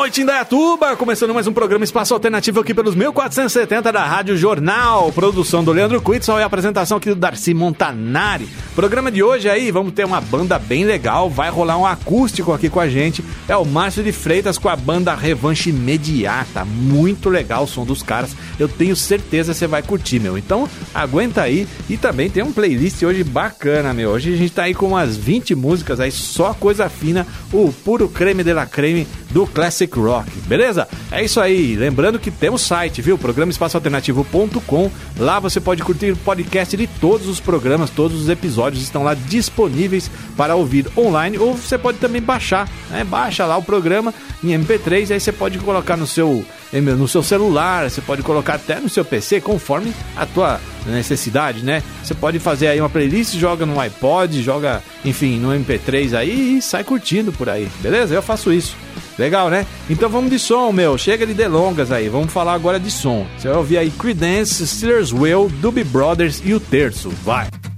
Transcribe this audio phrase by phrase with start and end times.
[0.00, 0.96] Noite, Indaiatuba!
[0.96, 5.12] Começando mais um programa Espaço Alternativo aqui pelos 1470 da Rádio Jornal.
[5.12, 8.48] Produção do Leandro Quitzal e apresentação aqui do Darcy Montanari.
[8.74, 11.28] Programa de hoje aí, vamos ter uma banda bem legal.
[11.28, 13.22] Vai rolar um acústico aqui com a gente.
[13.46, 16.64] É o Márcio de Freitas com a banda Revanche Imediata.
[16.64, 18.34] Muito legal o som dos caras.
[18.58, 20.38] Eu tenho certeza que você vai curtir, meu.
[20.38, 21.68] Então, aguenta aí.
[21.90, 24.12] E também tem um playlist hoje bacana, meu.
[24.12, 27.26] Hoje a gente tá aí com umas 20 músicas aí, só coisa fina.
[27.52, 30.86] O puro creme de la creme do Classic Rock, beleza?
[31.10, 31.74] É isso aí.
[31.76, 33.18] Lembrando que temos site, viu?
[33.18, 34.90] Programa espaçoalternativo.com.
[35.18, 39.14] Lá você pode curtir o podcast de todos os programas, todos os episódios estão lá
[39.14, 43.04] disponíveis para ouvir online ou você pode também baixar, né?
[43.04, 47.90] Baixa lá o programa em MP3, aí você pode colocar no seu no seu celular,
[47.90, 51.82] você pode colocar até no seu PC, conforme a tua necessidade, né?
[52.02, 56.62] Você pode fazer aí uma playlist, joga no iPod, joga, enfim, no MP3 aí e
[56.62, 58.14] sai curtindo por aí, beleza?
[58.14, 58.76] Eu faço isso.
[59.20, 59.66] Legal, né?
[59.90, 60.96] Então vamos de som, meu.
[60.96, 62.08] Chega de delongas aí.
[62.08, 63.26] Vamos falar agora de som.
[63.36, 67.10] Você vai ouvir aí Creedence, Steelers Will, Doobie Brothers e o Terço.
[67.22, 67.69] Vai!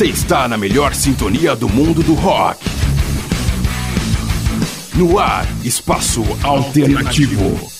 [0.00, 2.64] Você está na melhor sintonia do mundo do rock.
[4.94, 7.79] No ar, Espaço Alternativo.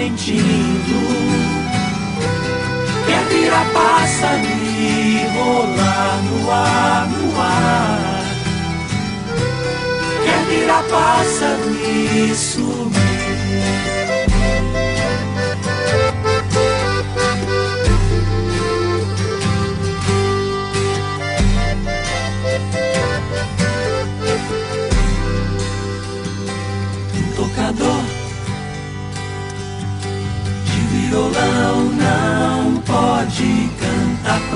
[0.00, 1.49] Estar mentindo.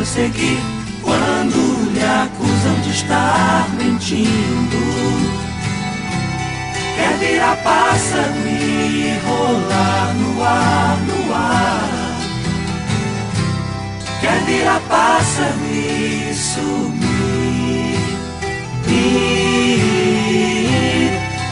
[0.04, 0.60] Prosseguir
[1.02, 4.76] quando lhe acusam de estar mentindo.
[6.94, 12.18] Quer virar pássaro e rolar no ar, no ar.
[14.20, 17.98] Quer virar pássaro e sumir.
[18.86, 19.54] Ir.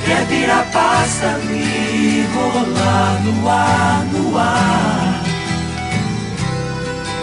[0.04, 4.91] Quer virar pássaro e rolar no ar, no ar.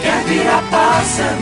[0.09, 1.39] Quer virar pássaro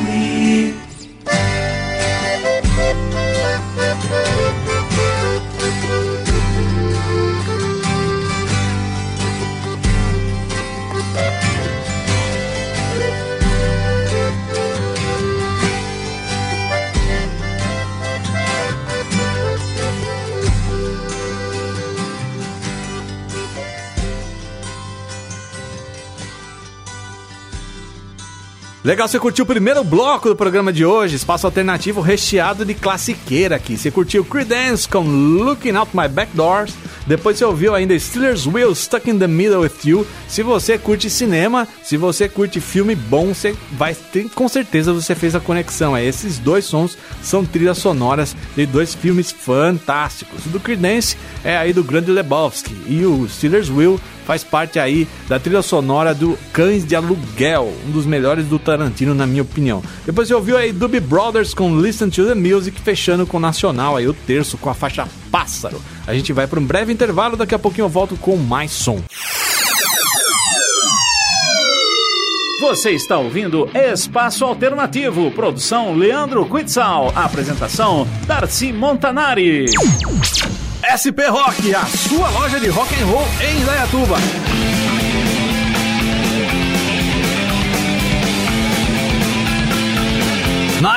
[28.87, 33.57] Legal, você curtiu o primeiro bloco do programa de hoje, espaço alternativo recheado de classiqueira
[33.57, 33.77] aqui.
[33.77, 36.73] Você curtiu Creedence com Looking Out My Back Doors.
[37.05, 40.07] Depois você ouviu ainda Steelers Will Stuck in the Middle with You.
[40.29, 45.13] Se você curte cinema, se você curte filme bom, você vai ter, com certeza você
[45.13, 45.95] fez a conexão.
[45.95, 50.45] É, esses dois sons são trilhas sonoras de dois filmes fantásticos.
[50.45, 55.07] O do Creedence é aí do Grande Lebowski e o Steelers Will faz parte aí
[55.29, 59.81] da trilha sonora do Cães de Aluguel, um dos melhores do Tarantino, na minha opinião.
[60.05, 64.05] Depois você ouviu aí Doobie Brothers com Listen to the Music, fechando com Nacional, aí
[64.05, 65.81] o terço com a faixa Pássaro.
[66.05, 69.01] A gente vai para um breve intervalo, daqui a pouquinho eu volto com mais som.
[72.59, 79.67] Você está ouvindo Espaço Alternativo, produção Leandro Quitzal, apresentação Darcy Montanari.
[80.87, 84.17] SP Rock, a sua loja de rock and roll em Indaiatuba.
[90.81, 90.96] Na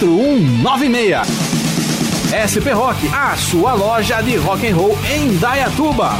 [0.01, 1.27] 4196.
[2.33, 6.13] SP Rock, a sua loja de rock and roll em Dayatuba.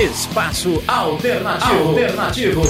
[0.00, 1.88] Espaço Alternativo.
[1.90, 2.62] Alternativo.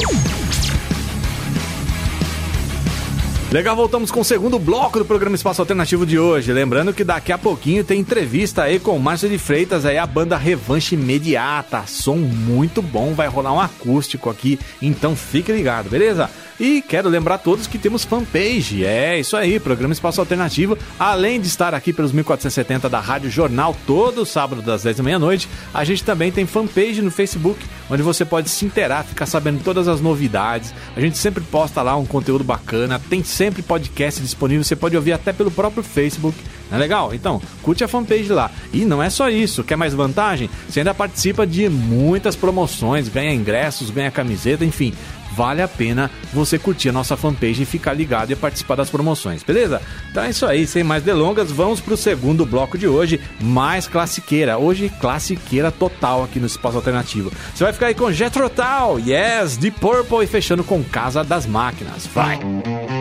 [3.50, 6.52] Legal, voltamos com o segundo bloco do programa Espaço Alternativo de hoje.
[6.52, 10.06] Lembrando que daqui a pouquinho tem entrevista aí com o Márcio de Freitas, aí a
[10.06, 11.84] banda Revanche Imediata.
[11.86, 16.28] Som muito bom, vai rolar um acústico aqui, então fique ligado, beleza?
[16.58, 18.84] E quero lembrar a todos que temos fanpage.
[18.84, 20.76] É isso aí, programa Espaço Alternativo.
[20.98, 25.48] Além de estar aqui pelos 1470 da Rádio Jornal todo sábado das 10 da meia-noite,
[25.74, 29.86] a gente também tem fanpage no Facebook, onde você pode se interar, ficar sabendo todas
[29.86, 30.72] as novidades.
[30.96, 35.12] A gente sempre posta lá um conteúdo bacana, tem sempre podcast disponível, você pode ouvir
[35.12, 36.38] até pelo próprio Facebook.
[36.70, 37.14] Não é legal?
[37.14, 38.50] Então, curte a fanpage lá.
[38.72, 40.50] E não é só isso, quer mais vantagem?
[40.68, 44.92] Você ainda participa de muitas promoções, ganha ingressos, ganha camiseta, enfim
[45.36, 49.42] vale a pena você curtir a nossa fanpage e ficar ligado e participar das promoções,
[49.42, 49.82] beleza?
[50.10, 54.56] Então é isso aí, sem mais delongas, vamos pro segundo bloco de hoje, mais classiqueira.
[54.56, 57.30] Hoje, classiqueira total aqui no Espaço Alternativo.
[57.54, 61.44] Você vai ficar aí com Jethro Tull, Yes, The Purple e fechando com Casa das
[61.44, 62.06] Máquinas.
[62.06, 62.38] Vai!
[62.38, 62.95] Sitting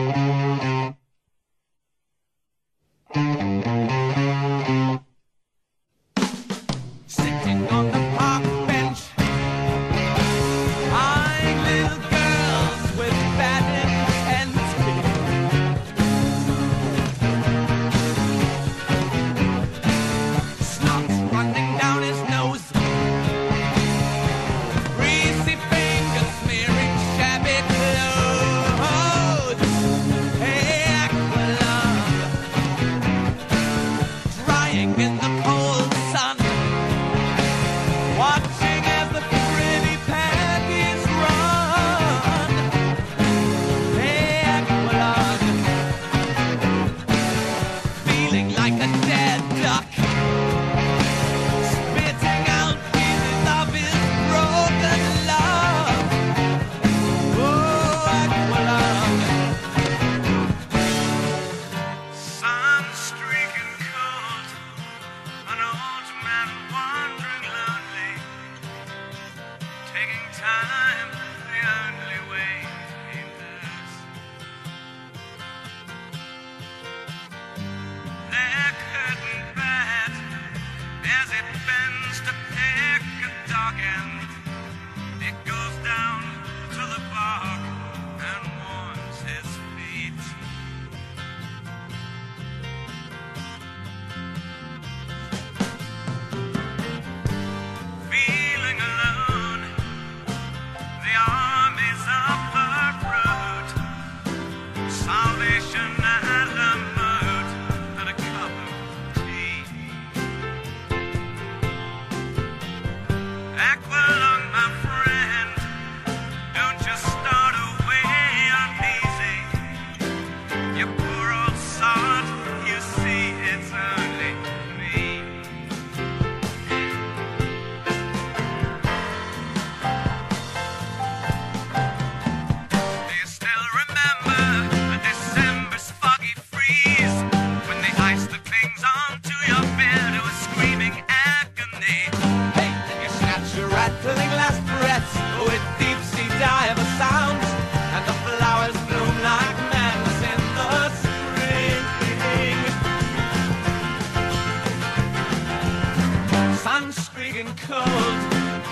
[157.40, 157.86] and cold.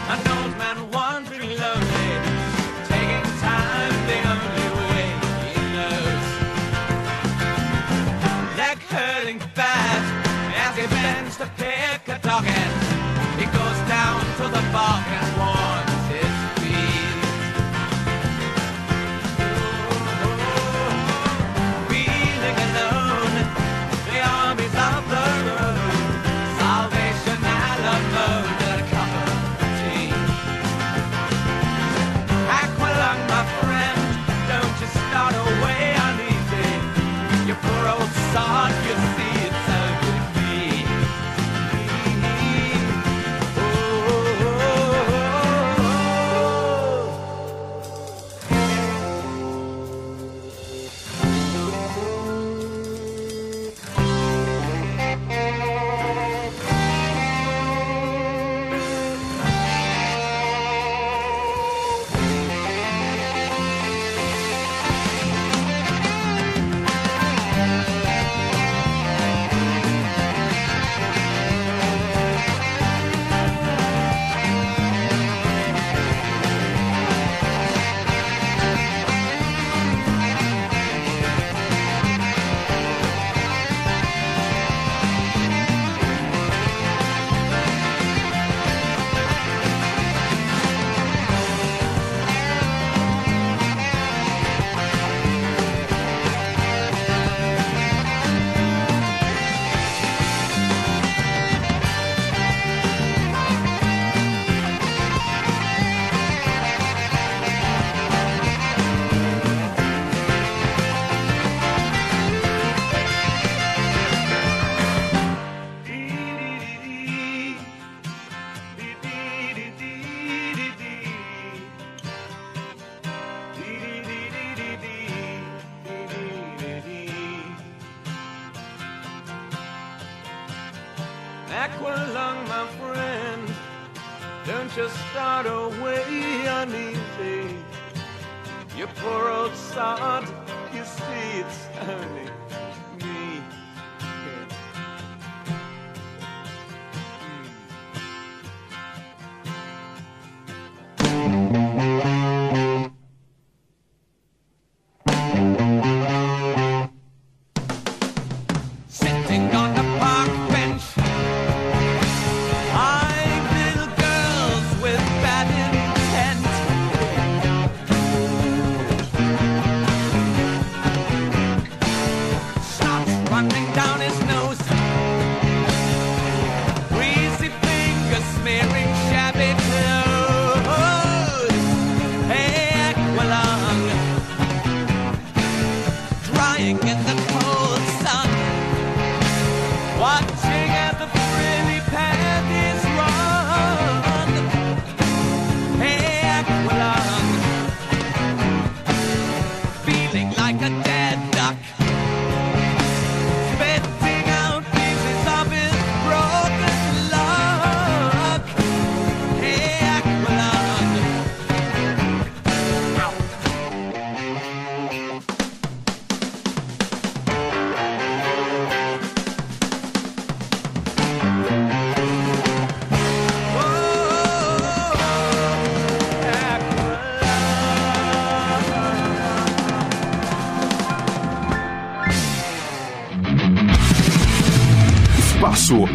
[0.08, 0.93] An old man.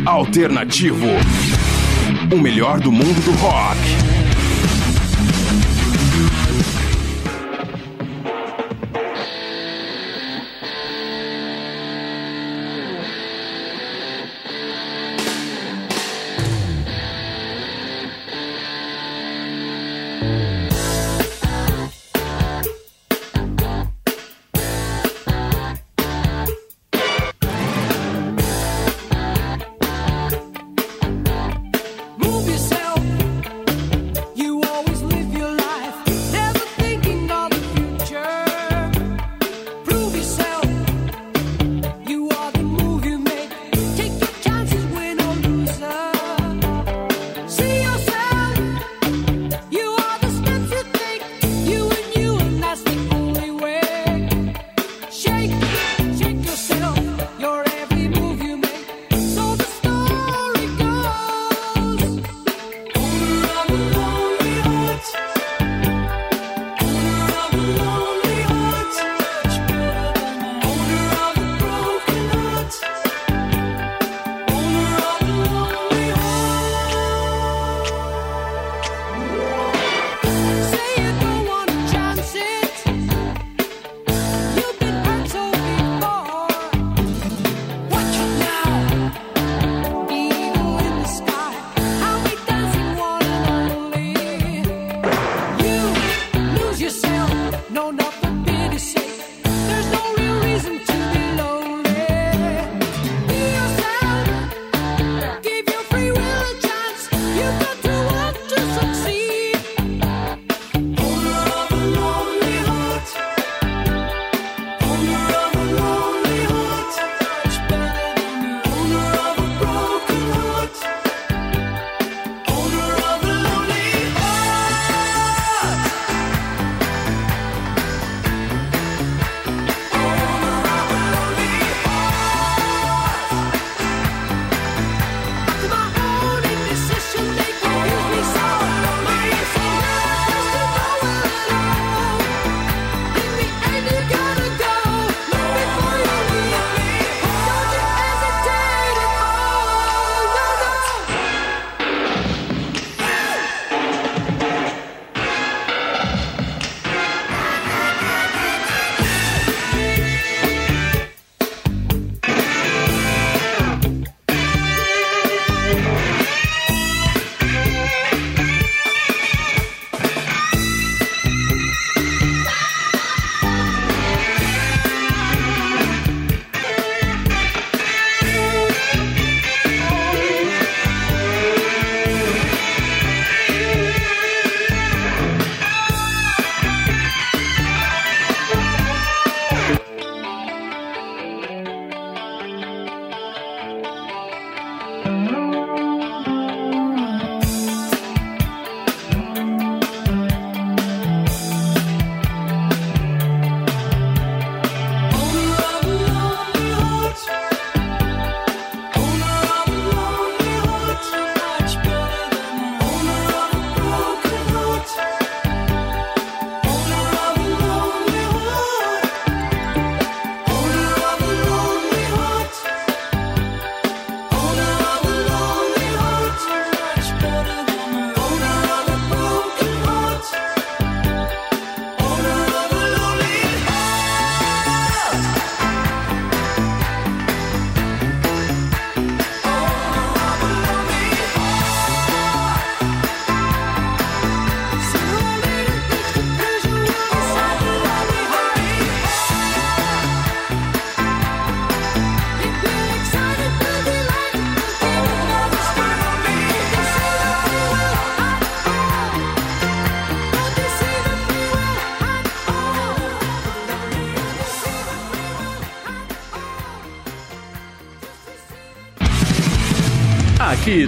[0.10, 1.06] Alternativo.
[2.34, 4.09] O melhor do mundo do rock.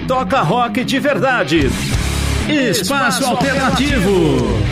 [0.06, 1.68] Toca rock de verdade.
[2.48, 4.71] Espaço Alternativo.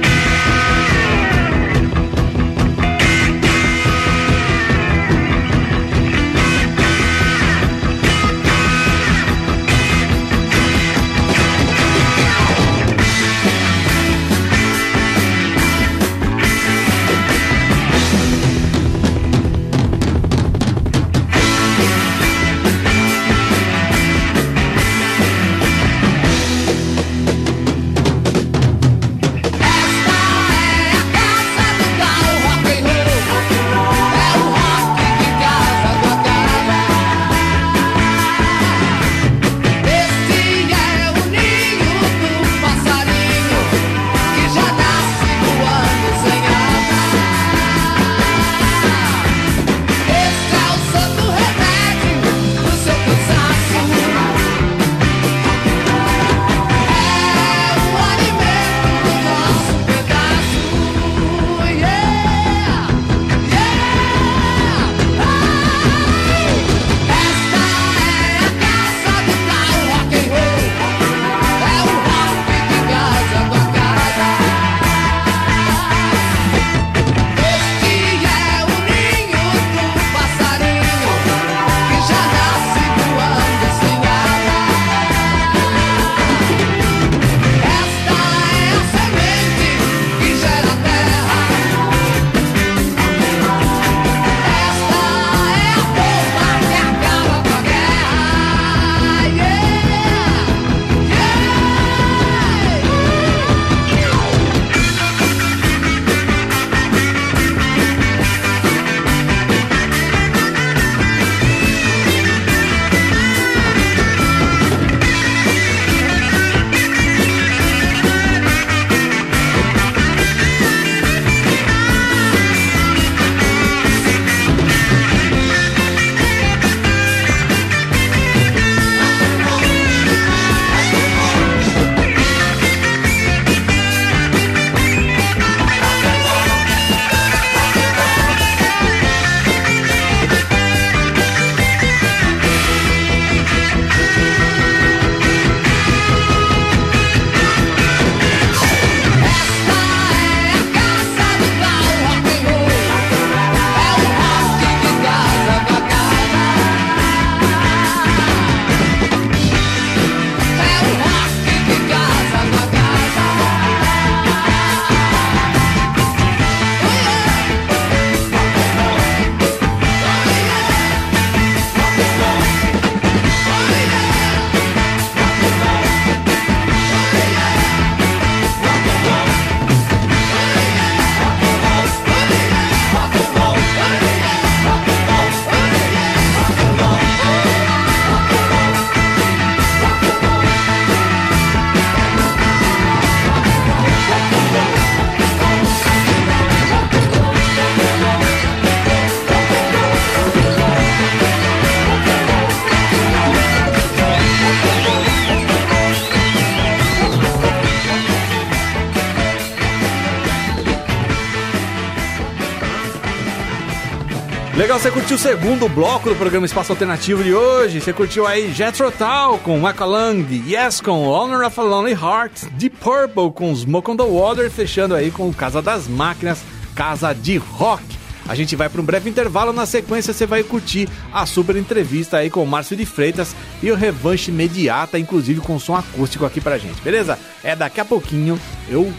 [214.81, 217.79] Você curtiu o segundo bloco do programa Espaço Alternativo de hoje.
[217.79, 222.77] Você curtiu aí Jethro Tull com Aqualung, Yes com Honor of a Lonely Heart, Deep
[222.77, 226.41] Purple com Smoke on the Water, fechando aí com Casa das Máquinas,
[226.73, 227.83] Casa de Rock.
[228.27, 232.17] A gente vai para um breve intervalo, na sequência você vai curtir a super entrevista
[232.17, 236.41] aí com o Márcio de Freitas e o revanche imediata, inclusive com som acústico aqui
[236.41, 237.19] pra gente, beleza?
[237.43, 238.91] É daqui a pouquinho, eu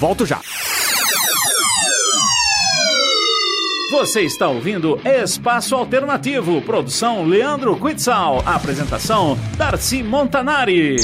[0.00, 0.40] volto já.
[3.90, 10.96] Você está ouvindo Espaço Alternativo, produção Leandro Quitzal, apresentação Darcy Montanari.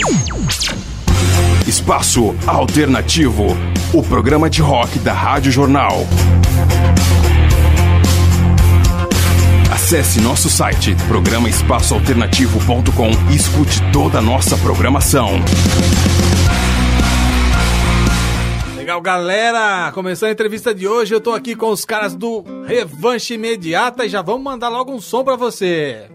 [1.65, 3.47] Espaço Alternativo,
[3.95, 6.05] o programa de rock da Rádio Jornal.
[9.73, 15.29] Acesse nosso site programaespaçoalternativo.com e escute toda a nossa programação.
[18.77, 19.93] Legal, galera!
[19.93, 24.09] Começando a entrevista de hoje, eu tô aqui com os caras do revanche imediata e
[24.09, 26.09] já vamos mandar logo um som para você.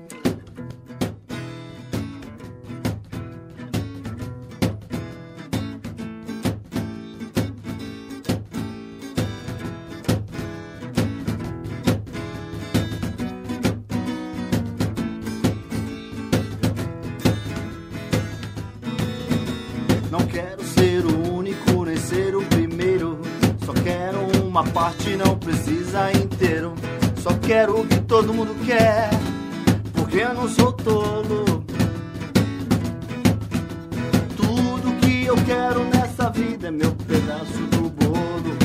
[20.09, 21.26] Não quero ser um
[24.57, 26.73] uma parte, não precisa inteiro.
[27.21, 29.07] Só quero o que todo mundo quer,
[29.93, 31.63] porque eu não sou tolo.
[34.35, 38.57] Tudo que eu quero nessa vida é meu pedaço do bolo.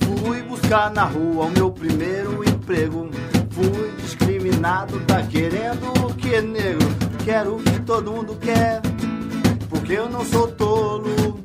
[0.00, 3.08] Fui buscar na rua o meu primeiro emprego.
[3.52, 6.86] Fui discriminado, tá querendo o que, negro?
[7.24, 8.82] Quero o que todo mundo quer,
[9.70, 11.37] porque eu não sou tolo.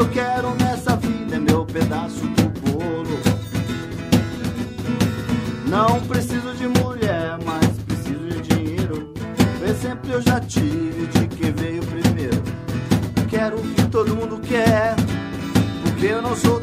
[0.00, 3.20] Eu quero nessa vida é meu pedaço do bolo.
[5.66, 9.12] Não preciso de mulher, mas preciso de dinheiro.
[9.62, 12.42] Exemplo eu já tive de quem veio primeiro.
[13.28, 14.96] Quero o que todo mundo quer,
[15.82, 16.58] porque eu não sou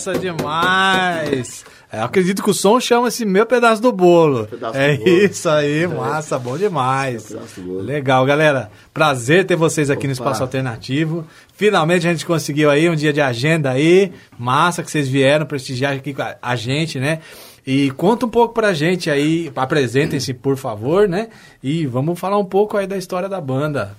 [0.00, 1.62] Massa demais!
[1.92, 4.46] É, eu acredito que o som chama esse meu pedaço do bolo.
[4.46, 5.18] Pedaço é do bolo.
[5.18, 7.36] isso aí, massa, bom demais.
[7.82, 8.70] Legal, galera.
[8.94, 10.22] Prazer ter vocês aqui no Opa.
[10.22, 11.26] Espaço Alternativo.
[11.54, 14.10] Finalmente a gente conseguiu aí um dia de agenda aí.
[14.38, 17.18] Massa que vocês vieram prestigiar aqui com a- a gente, né?
[17.66, 21.28] E conta um pouco pra gente aí, apresentem-se, por favor, né?
[21.62, 23.94] E vamos falar um pouco aí da história da banda.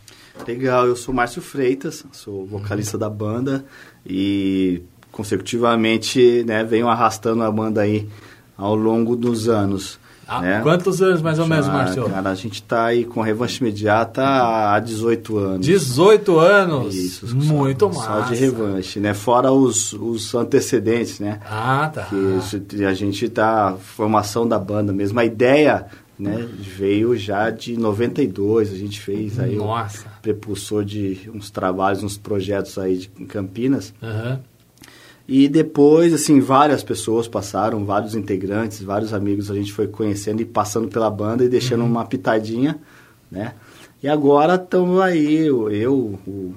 [0.47, 3.63] Legal, eu sou Márcio Freitas, sou vocalista da banda
[4.03, 4.81] e
[5.11, 8.07] consecutivamente né, venho arrastando a banda aí
[8.57, 9.99] ao longo dos anos.
[10.31, 10.57] Há né?
[10.57, 12.09] Ah, quantos anos mais ou menos, Já, Márcio?
[12.09, 15.65] Cara, a gente tá aí com revanche imediata há 18 anos.
[15.65, 16.95] 18 anos.
[16.95, 18.27] Isso, Muito só, massa.
[18.27, 19.13] Só de revanche, né?
[19.13, 21.41] Fora os, os antecedentes, né?
[21.45, 22.03] Ah, tá.
[22.03, 25.19] Que a gente tá formação da banda mesmo.
[25.19, 25.87] A ideia,
[26.17, 30.05] né, veio já de 92, a gente fez aí Nossa.
[30.21, 33.93] prepulsor de uns trabalhos, uns projetos aí de, em Campinas.
[34.01, 34.39] Aham.
[35.33, 40.45] E depois, assim, várias pessoas passaram, vários integrantes, vários amigos a gente foi conhecendo e
[40.45, 42.77] passando pela banda e deixando uma pitadinha,
[43.31, 43.53] né?
[44.03, 45.93] E agora estamos aí, o- eu,
[46.27, 46.53] o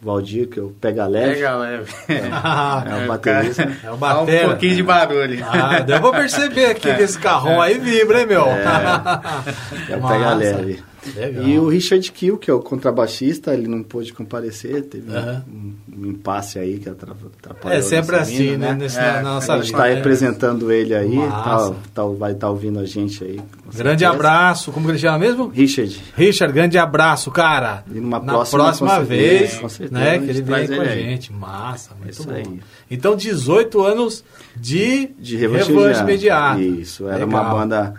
[0.00, 1.90] Valdir, que é o Pega Leve, Pega leve.
[2.06, 3.62] é o baterista.
[3.82, 4.48] É o Dá um batera.
[4.50, 5.44] pouquinho de barulho.
[5.44, 8.44] Ah, deu pra perceber aqui que esse carrão aí vibra, hein, meu?
[8.46, 10.14] É o Massa.
[10.14, 10.82] Pega Leve.
[11.14, 11.44] Legal.
[11.46, 15.44] E o Richard Kill, que é o contrabaixista, ele não pôde comparecer, teve um- Aham.
[15.48, 18.74] um, um impasse aí que atra- atrapalhou É sempre assim, vinda, né?
[18.74, 19.94] Nesse, É, na nossa A gente está né?
[19.94, 23.36] representando ele aí, tá, tá- vai estar ouvindo a gente aí.
[23.74, 24.08] Grande certeza.
[24.10, 24.72] abraço.
[24.72, 25.48] Como que ele chama mesmo?
[25.48, 26.00] Richard.
[26.16, 27.84] Richard, grande abraço, cara.
[27.90, 31.32] E numa Na próxima, próxima vez, com certeza, né, que ele vem com a gente.
[31.32, 32.34] Massa, muito Isso bom.
[32.34, 32.60] aí.
[32.90, 34.24] Então, 18 anos
[34.56, 36.60] de, De revanche, imediata.
[36.60, 37.28] Isso, era Legal.
[37.28, 37.94] uma banda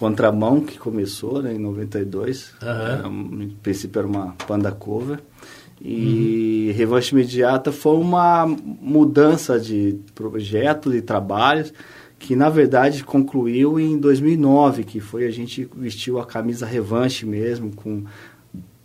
[0.00, 2.54] contramão que começou né, em 92.
[2.62, 2.82] Aham.
[2.82, 5.18] Era, no princípio era uma banda cover.
[5.18, 5.86] Uhum.
[5.86, 11.72] E Revanche Imediata foi uma mudança de projetos e trabalhos
[12.18, 17.74] que na verdade concluiu em 2009, que foi a gente vestiu a camisa Revanche mesmo,
[17.74, 18.04] com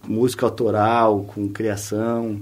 [0.07, 2.39] música autoral, com criação,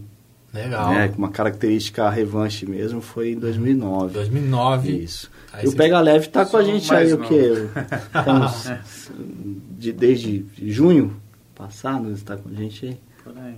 [0.53, 0.93] Legal.
[0.93, 4.13] né, com uma característica Revanche mesmo, foi em 2009.
[4.13, 4.91] 2009.
[4.91, 5.31] Isso.
[5.53, 7.67] Aí e o Pega Leve tá com a gente aí, o quê?
[8.15, 8.71] Estamos
[9.77, 11.15] de, desde junho
[11.55, 12.97] passado, está com a gente aí.
[13.23, 13.55] Por aí.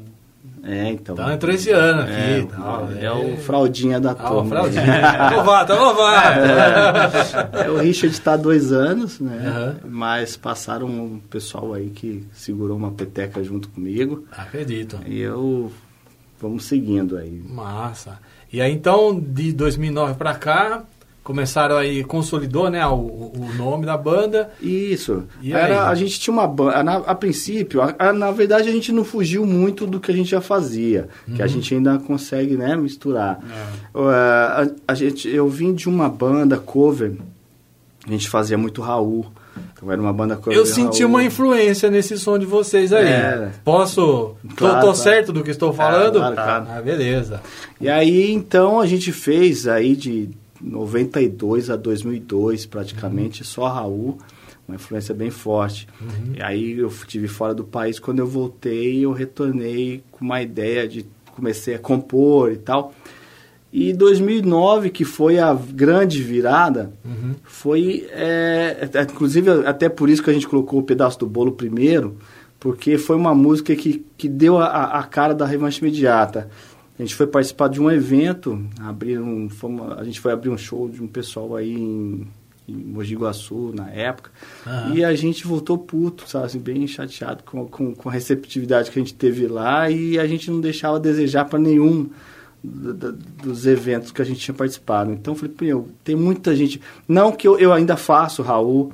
[0.63, 1.15] É, então.
[1.15, 2.11] Então entrou esse ano aqui.
[2.11, 4.49] É, e tal, é o fraldinha da Ah, o turma.
[4.49, 5.29] Fraldinha.
[5.35, 6.39] Louvado, louvado.
[7.53, 9.43] É, o Richard está há dois anos, né?
[9.47, 9.75] Aham.
[9.85, 14.25] Mas passaram um pessoal aí que segurou uma peteca junto comigo.
[14.31, 14.99] Acredito.
[15.07, 15.71] E eu.
[16.39, 17.41] Vamos seguindo aí.
[17.47, 18.19] Massa.
[18.51, 20.83] E aí então, de 2009 pra cá,
[21.25, 24.51] começaram aí, consolidou, né, o, o nome da banda.
[24.61, 25.23] Isso.
[25.41, 25.91] E Era, aí?
[25.91, 26.75] a gente tinha uma banda.
[27.05, 30.29] A, princípio, a- a- na verdade, a gente não fugiu muito do que a gente
[30.29, 31.09] já fazia.
[31.35, 33.39] Que a gente ainda consegue, né, misturar.
[33.93, 37.13] Uh, a, a gente, eu vim de uma banda cover.
[38.07, 39.25] A gente fazia muito Raul.
[39.73, 40.55] Então era uma banda cover.
[40.55, 41.09] Eu senti Raul.
[41.15, 43.07] uma influência nesse som de vocês aí.
[43.07, 43.49] É.
[43.63, 44.01] Posso?
[44.01, 44.95] Tô- Claro, tô, claro.
[44.95, 46.19] certo do que estou falando?
[46.19, 46.67] claro, claro.
[46.69, 47.41] Ah, beleza.
[47.81, 50.29] E aí, então, a gente fez aí de
[50.65, 54.17] 92 a 2002, praticamente, só Raul,
[54.67, 55.87] uma influência bem forte.
[56.35, 60.87] E aí eu tive fora do país, quando eu voltei, eu retornei com uma ideia
[60.87, 61.05] de
[61.35, 62.93] comecei a compor e tal.
[63.71, 66.93] E 2009, que foi a grande virada,
[67.43, 71.51] foi, é, é, inclusive, até por isso que a gente colocou o pedaço do bolo
[71.51, 72.15] primeiro,
[72.57, 76.49] porque foi uma música que, que deu a, a cara da revanche imediata.
[76.97, 80.57] A gente foi participar de um evento, abrir um, fomos- a gente foi abrir um
[80.57, 82.25] show de um pessoal aí em,
[82.67, 84.31] em Mogi Guaçu, na época,
[84.65, 84.93] Aham.
[84.95, 88.97] e a gente voltou puto, sabe, assim, bem chateado com, com, com a receptividade que
[88.97, 92.09] a gente teve lá e a gente não deixava desejar para nenhum
[92.63, 95.11] do- do- dos eventos que a gente tinha participado.
[95.11, 96.79] Então eu falei, meu, tem muita gente.
[97.07, 98.93] Não que eu, eu ainda faço, Raul,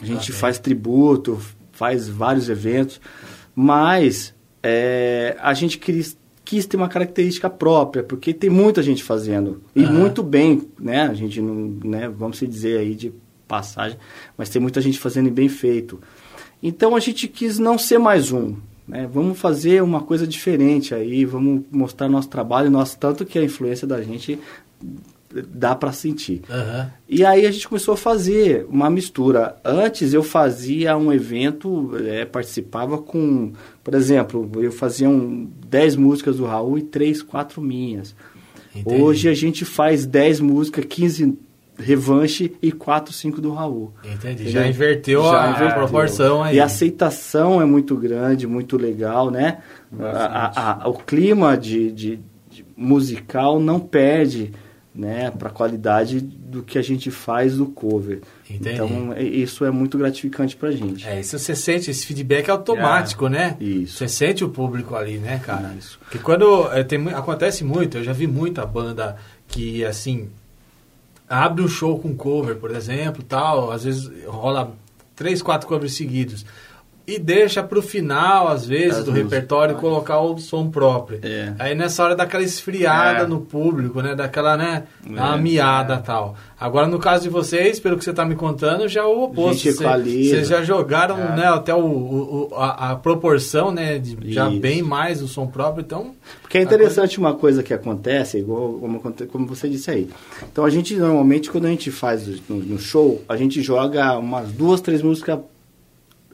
[0.00, 0.34] a gente Ok.
[0.40, 1.40] faz tributo,
[1.72, 3.00] faz vários eventos,
[3.54, 9.62] mas é, a gente quis, quis ter uma característica própria, porque tem muita gente fazendo.
[9.74, 9.92] E Aham.
[9.92, 11.02] muito bem, né?
[11.02, 13.12] A gente não, né, vamos se dizer aí de
[13.46, 13.98] passagem,
[14.36, 16.00] mas tem muita gente fazendo e bem feito.
[16.62, 18.56] Então a gente quis não ser mais um.
[18.86, 19.08] Né?
[19.12, 23.86] Vamos fazer uma coisa diferente aí, vamos mostrar nosso trabalho, nosso tanto que a influência
[23.86, 24.38] da gente
[25.52, 26.42] dá para sentir.
[26.50, 26.90] Aham.
[27.08, 29.56] E aí a gente começou a fazer uma mistura.
[29.64, 33.52] Antes eu fazia um evento, eh, participava com,
[33.82, 38.14] por exemplo, eu fazia um, 10 músicas do Raul e 3, 4 minhas.
[38.74, 39.02] Entendi.
[39.02, 41.36] Hoje a gente faz 10 músicas, 15
[41.78, 43.92] revanche e 4, 5 do Raul.
[44.04, 44.34] Entendi.
[44.44, 44.52] Entendeu?
[44.52, 45.74] Já inverteu Já a, inverteu.
[45.78, 46.56] proporção aí.
[46.56, 49.58] E a aceitação é muito grande, muito legal, né?
[49.98, 52.20] A- a- a- o clima de, de-
[52.50, 54.52] de musical não perde
[54.94, 58.20] né, para a qualidade do que a gente faz do cover.
[58.48, 58.74] Entendi.
[58.74, 61.06] Então, é- isso é muito gratificante pra gente.
[61.08, 63.56] É, isso você sente, esse feedback é automático, né?
[63.58, 63.96] Isso.
[63.98, 65.74] Você sente o público ali, né, cara?
[66.00, 69.16] Porque quando é, tem, acontece muito, eu já vi muita banda
[69.48, 70.28] que, assim,
[71.28, 74.74] abre um show com cover, por exemplo, tal, às vezes rola
[75.16, 76.44] três, quatro covers seguidos.
[77.04, 79.32] E deixa pro final, às vezes, As do músicas.
[79.32, 81.18] repertório, colocar o som próprio.
[81.22, 81.52] É.
[81.58, 83.26] Aí nessa hora dá aquela esfriada É.
[83.26, 84.14] no público, né?
[84.14, 84.84] Daquela, né?
[85.04, 85.38] Uma É.
[85.40, 86.36] miada tal.
[86.60, 89.68] Agora, no caso de vocês, pelo que você tá me contando, já é o oposto.
[89.72, 91.36] Vocês já jogaram, É.
[91.36, 91.46] né?
[91.46, 93.98] Até o, o- o- a, a proporção, né?
[93.98, 96.12] De já bem mais o som próprio, então...
[96.40, 99.00] Porque é interessante uma coisa que acontece, igual como,
[99.30, 100.08] como você disse aí.
[100.52, 104.52] Então a gente normalmente quando a gente faz no, no show, a gente joga umas
[104.52, 105.40] duas, três músicas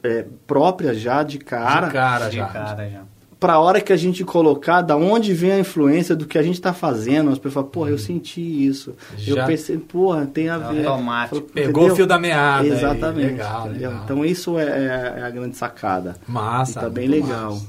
[0.03, 1.87] é, próprias já de cara.
[1.87, 2.45] de cara De já.
[2.47, 3.01] cara já.
[3.39, 6.59] Pra hora que a gente colocar, da onde vem a influência do que a gente
[6.59, 8.93] tá fazendo, as pessoas falam, porra, eu senti isso.
[9.17, 10.85] Já- Eu pensei, porra, tem a ver.
[10.85, 11.35] Automático.
[11.37, 11.93] Fala, Pegou entendeu?
[11.93, 12.63] o fio da meada.
[12.63, 12.69] aí.
[12.69, 13.27] Exatamente.
[13.31, 14.01] Legal, legal.
[14.03, 16.15] Então isso é, é- é a grande sacada.
[16.27, 16.79] Massa.
[16.79, 17.53] E tá bem legal.
[17.53, 17.67] Massa.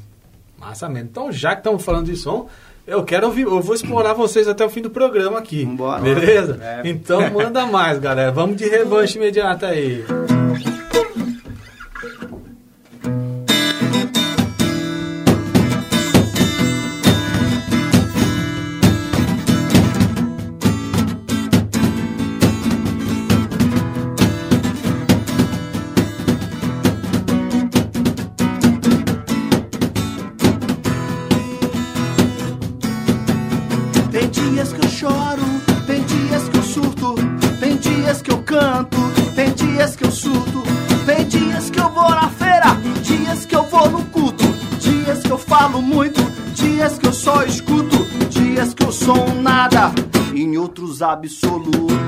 [0.59, 1.09] Massa mesmo.
[1.09, 2.49] Então, já que estamos falando de som,
[2.85, 5.65] eu quero ouvir, eu vou explorar vocês até o fim do programa aqui.
[5.65, 6.03] Vambora.
[6.03, 6.59] Beleza?
[6.61, 6.83] É.
[6.85, 8.33] Então manda mais, galera.
[8.33, 10.05] Vamos de revanche imediata aí.
[51.03, 52.00] Absolutos.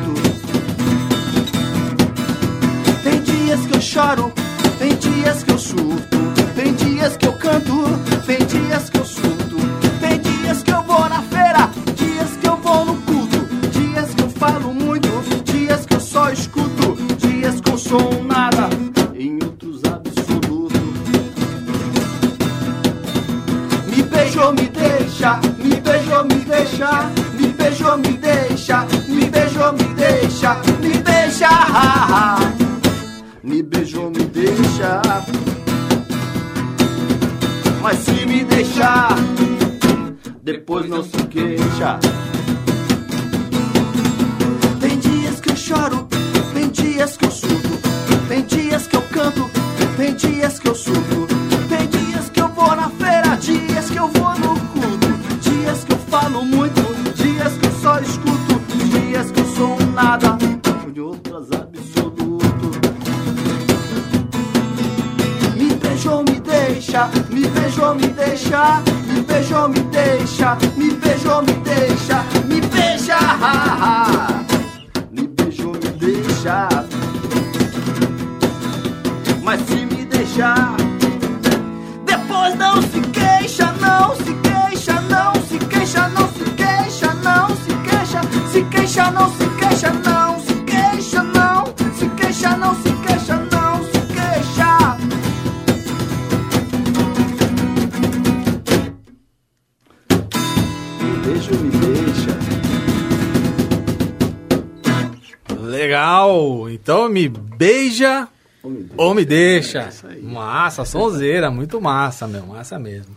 [105.72, 106.68] Legal!
[106.70, 108.28] Então me beija
[108.62, 108.94] Ô, me deixa.
[108.96, 109.78] ou me deixa.
[109.82, 110.22] É isso aí.
[110.22, 113.16] Massa, sonzeira, muito massa, meu, massa mesmo.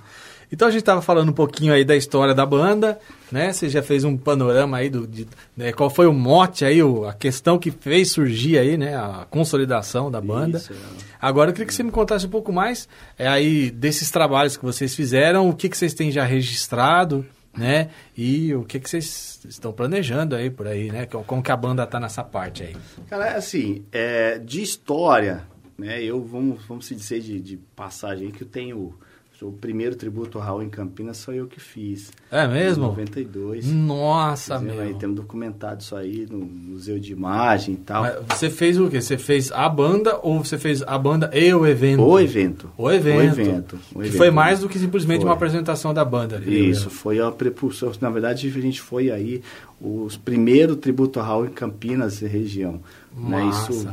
[0.51, 2.97] Então a gente tava falando um pouquinho aí da história da banda,
[3.31, 3.51] né?
[3.51, 5.27] Você já fez um panorama aí do de,
[5.57, 9.25] né, qual foi o mote aí, o- a questão que fez surgir aí, né, a
[9.29, 10.59] consolidação da banda.
[10.59, 10.75] Isso, é.
[11.19, 12.87] Agora eu queria que você me contasse um pouco mais
[13.17, 17.25] é, aí desses trabalhos que vocês fizeram, o que, que vocês têm já registrado,
[17.57, 17.89] né?
[18.15, 21.05] E o que, que vocês estão planejando aí por aí, né?
[21.05, 22.75] Como que a banda tá nessa parte aí.
[23.09, 25.43] Cara, assim, é, de história,
[25.77, 26.01] né?
[26.03, 28.97] Eu, vamos, vamos se dizer de, de passagem que eu tenho
[29.41, 32.11] o primeiro tributo ao Raul em Campinas, só eu que fiz.
[32.31, 32.85] É mesmo?
[32.85, 33.65] Em 92.
[33.67, 34.79] Nossa, meu.
[34.79, 38.03] Aí, temos documentado isso aí no Museu de Imagem e tal.
[38.03, 39.01] Mas você fez o quê?
[39.01, 42.01] Você fez a banda ou você fez a banda e o evento?
[42.01, 42.69] O evento.
[42.77, 43.17] O evento.
[43.17, 43.75] O evento.
[43.75, 44.17] O que evento.
[44.17, 45.29] foi mais do que simplesmente Foi.
[45.29, 46.37] uma apresentação da banda.
[46.37, 46.91] ali, Isso, né?
[46.91, 47.91] foi a prepulsão.
[47.99, 49.41] Na verdade, a gente foi aí
[49.81, 52.81] os primeiro tributo ao Raul em Campinas e região.
[53.15, 53.43] Né?
[53.43, 53.71] Massa.
[53.71, 53.87] Isso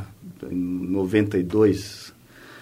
[0.51, 2.12] em 92.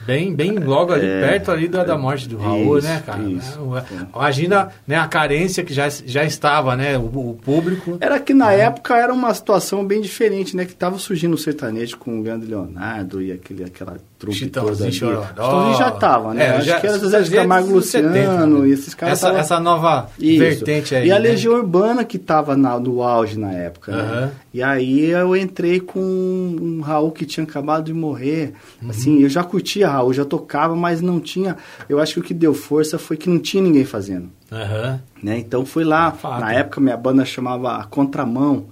[0.07, 3.23] Bem, bem logo ali, É, perto ali da, da morte do Raul, isso, né, cara?
[3.23, 3.61] isso.
[3.61, 4.09] Né?
[4.15, 6.99] Imagina né, a carência que já, já estava, né?
[6.99, 7.99] O, o público.
[8.01, 10.65] Era que na época era uma situação bem diferente, né?
[10.65, 13.99] Que tava surgindo o sertanejo com o grande Leonardo e aquele, aquela
[14.33, 14.93] Chitãozinho toda ali.
[14.93, 15.27] Chororó.
[15.27, 16.45] Chitãozinho já tava, né?
[16.45, 18.69] É, Acho já- que era já Zé de Camargo Luciano 70, né?
[18.69, 20.39] e esses caras essa, tava- essa nova Isso.
[20.39, 21.09] vertente aí.
[21.09, 21.21] E a né?
[21.29, 24.03] Legião Urbana que tava na- no auge na época, né?
[24.03, 24.31] Aham.
[24.53, 28.53] E aí eu entrei com um Raul que tinha acabado de morrer.
[28.83, 28.91] Uhum.
[28.91, 31.57] Assim, eu já curtia Raul, já tocava, mas não tinha...
[31.89, 34.29] Eu acho que o que deu força foi que não tinha ninguém fazendo.
[34.53, 35.01] Aham.
[35.23, 35.39] né?
[35.39, 36.41] Então fui lá, Fato.
[36.41, 38.67] na época minha banda chamava a Contramão,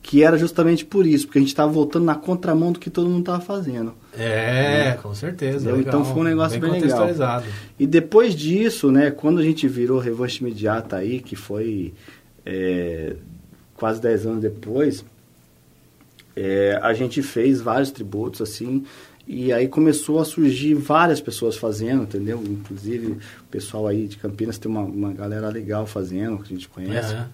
[0.00, 3.08] que era justamente por isso, porque a gente estava voltando na contramão do que todo
[3.10, 3.92] mundo estava fazendo.
[4.18, 5.56] É, com certeza.
[5.56, 5.76] Entendeu?
[5.76, 6.00] legal.
[6.00, 6.80] Então foi um negócio bem, legal.
[6.80, 7.46] contextualizado.
[7.78, 11.92] E depois disso, né, quando a gente virou Revanche Imediata aí, que foi
[12.44, 13.14] é,
[13.74, 15.04] quase 10 anos depois,
[16.34, 18.84] é, a gente fez vários tributos assim,
[19.26, 22.42] e aí começou a surgir várias pessoas fazendo, entendeu?
[22.46, 23.18] Inclusive o
[23.50, 27.12] pessoal aí de Campinas tem uma, uma galera legal fazendo, que a gente conhece.
[27.12, 27.28] Aham.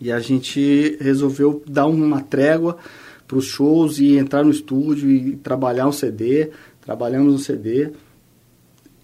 [0.00, 2.78] E a gente resolveu dar uma trégua
[3.28, 6.50] para os shows e entrar no estúdio e trabalhar um CD.
[6.80, 7.92] Trabalhamos um CD.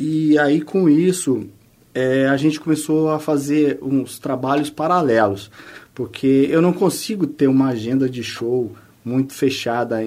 [0.00, 1.46] E aí com isso
[1.94, 5.50] é, a gente começou a fazer uns trabalhos paralelos.
[5.94, 8.72] Porque eu não consigo ter uma agenda de show
[9.04, 9.98] muito fechada,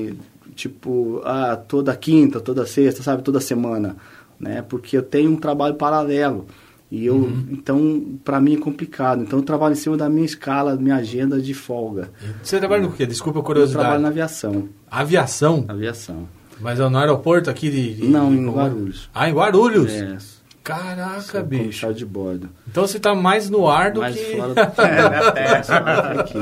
[0.53, 3.95] tipo, ah, toda quinta, toda sexta, sabe, toda semana.
[4.37, 4.61] Né?
[4.67, 6.47] Porque eu tenho um trabalho paralelo.
[6.89, 7.47] E eu, Uhum.
[7.51, 9.21] então, para mim é complicado.
[9.21, 12.09] Então, eu trabalho em cima da minha escala, minha agenda de folga.
[12.41, 13.05] Você trabalha no quê?
[13.05, 13.83] Desculpa a Eu curiosidade.
[13.83, 14.69] trabalho na aviação.
[14.89, 15.65] Aviação?
[15.67, 16.29] Aviação.
[16.61, 17.93] Mas é no aeroporto aqui de...
[17.95, 19.09] de- Não, em Guarulhos.
[19.13, 19.91] Ah, em Guarulhos?
[19.91, 20.17] É,
[20.63, 21.93] Caraca, sou bicho.
[21.93, 22.49] de bordo.
[22.69, 24.35] Então você tá mais no ar do Mais que...
[24.35, 24.81] fora do que
[26.19, 26.37] aqui.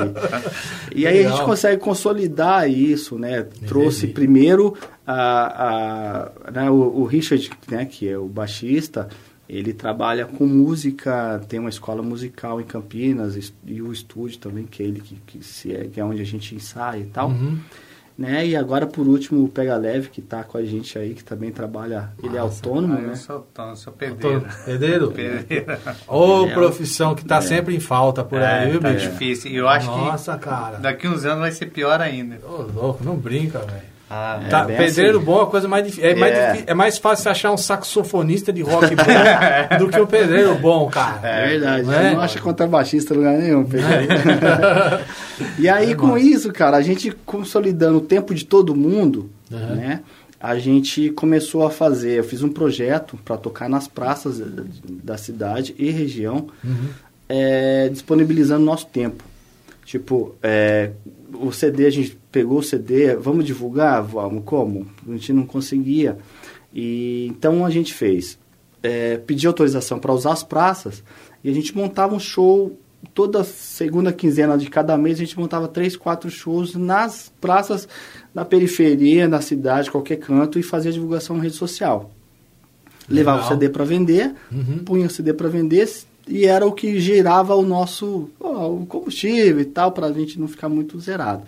[0.96, 1.38] E aí a Legal.
[1.38, 3.46] gente consegue consolidar isso, né?
[3.68, 4.14] Trouxe Entendi.
[4.14, 4.76] primeiro
[5.06, 9.08] a, a, né, o, o Richard, né, que é o baixista,
[9.48, 14.82] ele trabalha com música, tem uma escola musical em Campinas e o estúdio também, que
[14.82, 17.30] é ele que, que, se é, que é onde a gente ensaia e tal.
[17.30, 17.58] Uhum.
[18.18, 18.48] Né?
[18.48, 21.52] E agora, por último, o Pega Leve, que está com a gente aí, que também
[21.52, 23.16] trabalha, ele é autônomo, eu né?
[23.16, 24.46] sou autônomo, eu sou pedreiro.
[24.66, 25.12] Pedreiro?
[25.12, 25.66] Pedreiro.
[26.08, 26.54] Ô, É.
[26.54, 27.42] profissão que tá É.
[27.42, 29.12] sempre em falta por aí, É, viu, tá bicho?
[29.12, 29.52] difícil.
[29.52, 30.78] E eu acho Nossa, que cara.
[30.78, 32.40] daqui uns anos vai ser pior ainda.
[32.48, 33.95] Ô, louco, não brinca, velho.
[34.10, 35.26] Ah, é Tá, bem pedreiro assim.
[35.26, 36.10] bom é a coisa mais difícil.
[36.10, 36.64] É, mais É.
[36.68, 39.04] é mais fácil você achar um saxofonista de rock bom
[39.80, 41.20] do que o pedreiro bom, cara.
[41.28, 42.14] É verdade, Não é?
[42.14, 43.66] não acha contrabaixista em lugar nenhum.
[45.60, 49.76] E aí, com isso, cara, a gente consolidando o tempo de todo mundo, Uhum.
[49.76, 50.02] né?
[50.40, 54.64] A gente começou a fazer, eu fiz um projeto para tocar nas praças da,
[55.04, 56.88] da cidade e região, Uhum.
[57.28, 59.24] é, disponibilizando nosso tempo.
[59.86, 60.92] Tipo, é,
[61.34, 64.04] o CD, a gente pegou o CD, vamos divulgar?
[64.04, 64.86] Vamos, como?
[65.08, 66.18] A gente não conseguia.
[66.74, 68.38] E, então a gente fez,
[68.84, 71.02] é, pediu autorização para usar as praças
[71.42, 72.78] e a gente montava um show
[73.14, 77.88] toda segunda quinzena de cada mês, a gente montava três, quatro shows nas praças,
[78.34, 82.12] na periferia, na cidade, qualquer canto e fazia divulgação em rede social.
[83.08, 83.54] Levava o Legal.
[83.54, 84.80] CD para vender, Uhum.
[84.80, 85.88] punha o CD para vender
[86.28, 90.38] e era o que gerava o nosso ó, o combustível e tal, para a gente
[90.38, 91.44] não ficar muito zerado.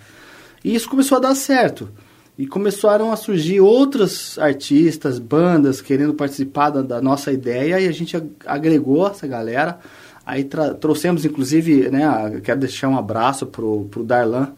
[0.63, 1.89] E isso começou a dar certo.
[2.37, 7.91] E começaram a surgir outros artistas, bandas querendo participar da, da nossa ideia e a
[7.91, 9.79] gente ag- agregou essa galera.
[10.25, 10.43] Aí
[10.79, 14.49] trouxemos, inclusive, né, quero deixar um abraço pro, pro Darlan,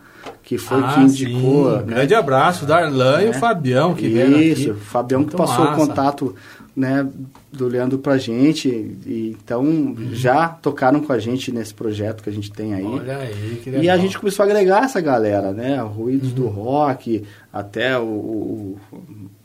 [0.44, 1.70] que foi Ah, que indicou.
[1.72, 1.78] sim.
[1.78, 4.72] né, Grande abraço, Darlan e o Fabião que veio isso, aqui.
[4.72, 5.82] o Fabião que Muito passou massa.
[5.84, 6.36] o contato
[6.76, 7.08] né,
[7.52, 8.68] do Leandro pra gente.
[8.70, 10.10] E, então Uhum.
[10.14, 12.86] já tocaram com a gente nesse projeto que a gente tem aí.
[12.86, 13.96] Olha aí, que E legal.
[13.96, 15.82] a gente começou a agregar essa galera, né?
[15.82, 16.36] Ruídos Uhum.
[16.36, 18.78] do rock, até o, o-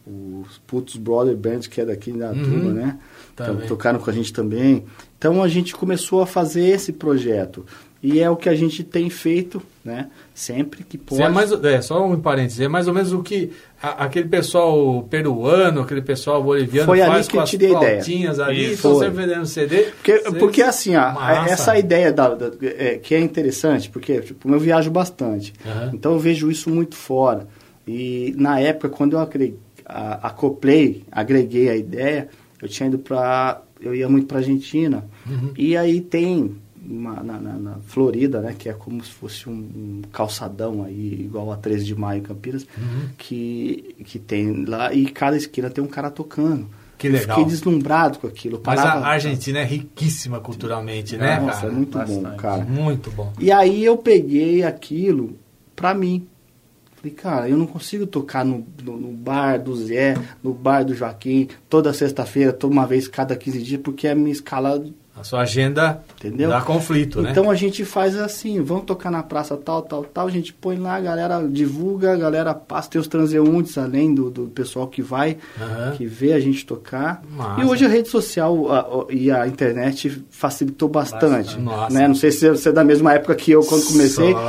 [0.06, 2.42] o- os Putos Brother Band, que é daqui da Uhum.
[2.44, 2.98] turma, né?
[3.32, 4.84] Então, tocaram com a gente também.
[5.18, 7.64] Então a gente começou a fazer esse projeto.
[8.02, 10.08] E é o que a gente tem feito, né?
[10.34, 11.16] Sempre que pode.
[11.16, 13.50] Você é, mais, é, só um parênteses, é mais ou menos o que
[13.90, 17.68] a- aquele pessoal peruano, aquele pessoal boliviano Foi ali faz que com eu as tirei
[17.74, 17.92] a ideia.
[17.94, 18.72] flautinhas ali, Isso.
[18.74, 19.82] estão sempre vendendo CD.
[19.82, 21.50] Porque, porque assim, ó, Massa.
[21.52, 25.52] essa ideia da, da- é, que é interessante, porque tipo, eu viajo bastante.
[25.66, 25.90] Aham.
[25.94, 27.46] Então eu vejo isso muito fora.
[27.86, 32.28] E na época, quando eu acre- a- acoplei, agreguei a ideia,
[32.62, 33.60] eu tinha ido para.
[33.80, 35.04] Eu ia muito para Argentina.
[35.28, 35.50] Uhum.
[35.58, 36.56] E aí tem
[36.88, 41.22] uma- na, na- na Florida, né, que é como se fosse um, um calçadão aí,
[41.24, 43.08] igual a 13 de maio em Campinas, Uhum.
[43.16, 46.66] que, que tem lá, e cada esquina tem um cara tocando.
[46.96, 47.36] Que Eu legal.
[47.38, 48.62] Fiquei deslumbrado com aquilo.
[48.64, 51.72] Mas a Argentina é riquíssima culturalmente, né, Nossa, cara?
[51.72, 52.36] é muito bom, Bastante.
[52.40, 52.64] cara.
[52.64, 53.32] Muito bom.
[53.40, 55.36] E aí eu peguei aquilo
[55.74, 56.26] pra mim.
[56.94, 60.94] Falei, cara, eu não consigo tocar no, no, no bar do Zé, no bar do
[60.94, 64.82] Joaquim, toda sexta-feira, toda uma vez cada 15 dias, porque a minha escala,
[65.16, 66.50] A sua agenda entendeu?
[66.50, 67.30] dá conflito, né?
[67.30, 70.76] Então a gente faz assim, vamos tocar na praça tal, tal, tal, a gente põe
[70.76, 75.00] lá, a galera divulga, a galera passa, tem os transeuntes, além do, do pessoal que
[75.00, 75.92] vai, Aham.
[75.96, 77.22] que vê a gente tocar.
[77.30, 77.60] Massa.
[77.60, 81.58] E hoje a rede social a- a- e a internet facilitou bastante.
[81.60, 81.94] Nossa.
[81.94, 82.08] Né?
[82.08, 84.32] Não sei se você é da mesma época que eu quando comecei.
[84.32, 84.40] Só.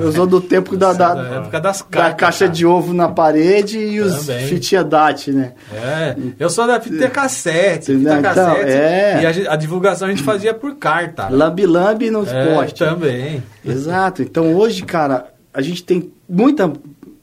[0.00, 2.50] Eu sou do tempo da, da, Da época das da cartas, caixa cara.
[2.52, 5.52] de ovo na parede e os fitinha DAT, né?
[5.72, 8.70] É, eu sou da fita cassete, fita Então, cassete.
[8.70, 9.20] é.
[9.22, 11.28] E a, a divulgação a gente fazia por carta.
[11.28, 12.78] Lambi-lambi nos É, postes.
[12.78, 13.42] também.
[13.64, 14.22] Exato.
[14.22, 16.72] Então hoje, cara, a gente tem muita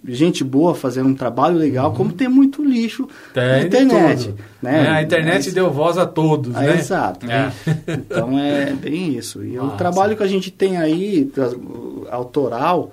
[0.10, 3.10] gente boa fazendo um trabalho legal, como tem muito lixo Uhum.
[3.34, 4.34] Tem na internet.
[4.62, 4.86] Né?
[4.86, 6.76] É, a internet deu voz a todos, Ah, né?
[6.78, 7.30] Exato.
[7.30, 7.52] É.
[7.88, 9.44] Então é bem isso.
[9.44, 9.78] E o Massa.
[9.78, 12.90] trabalho que a gente tem aí, o autoral,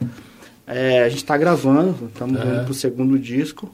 [0.66, 2.44] é, a gente está gravando, estamos É.
[2.44, 3.70] indo pro segundo disco.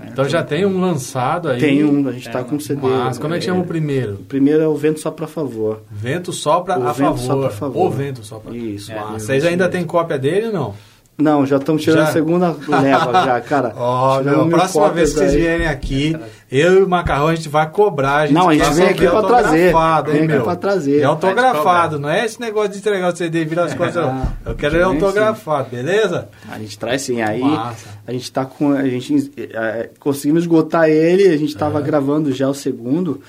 [0.00, 0.08] Né?
[0.12, 1.60] Então já tem um lançado aí.
[1.60, 2.80] Tem um, a gente está com um CD.
[2.80, 4.14] Mas como é que chama o primeiro?
[4.14, 5.82] O primeiro é o Vento Só Pra Favor.
[5.90, 7.18] Vento sopra O a vento favor.
[7.26, 7.86] sopra a favor.
[7.86, 8.56] O vento sopra.
[8.56, 8.90] Isso.
[8.92, 10.74] Ah, é, vocês ainda têm cópia dele ou não?
[11.18, 12.08] Não, já estamos tirando Já?
[12.08, 13.74] a segunda leva já, cara.
[13.76, 15.36] Ó, Tiramos meu, próxima vez que vocês aí.
[15.38, 16.16] vierem aqui,
[16.50, 18.16] eu e o Macarrão, a gente vai cobrar.
[18.16, 19.72] A gente Não, a gente vem aqui pra trazer.
[19.72, 20.42] Vem aqui meu?
[20.42, 21.00] pra trazer.
[21.00, 24.26] É autografado, não é esse negócio de entregar o CD e virar as costas, não.
[24.44, 24.90] Eu quero ele sim.
[24.90, 26.28] autografado, beleza?
[26.48, 27.22] A gente traz sim.
[27.22, 27.88] Aí Massa.
[28.06, 28.72] a gente tá com.
[28.72, 33.20] A gente eh, conseguimos esgotar ele, a gente estava gravando já o segundo.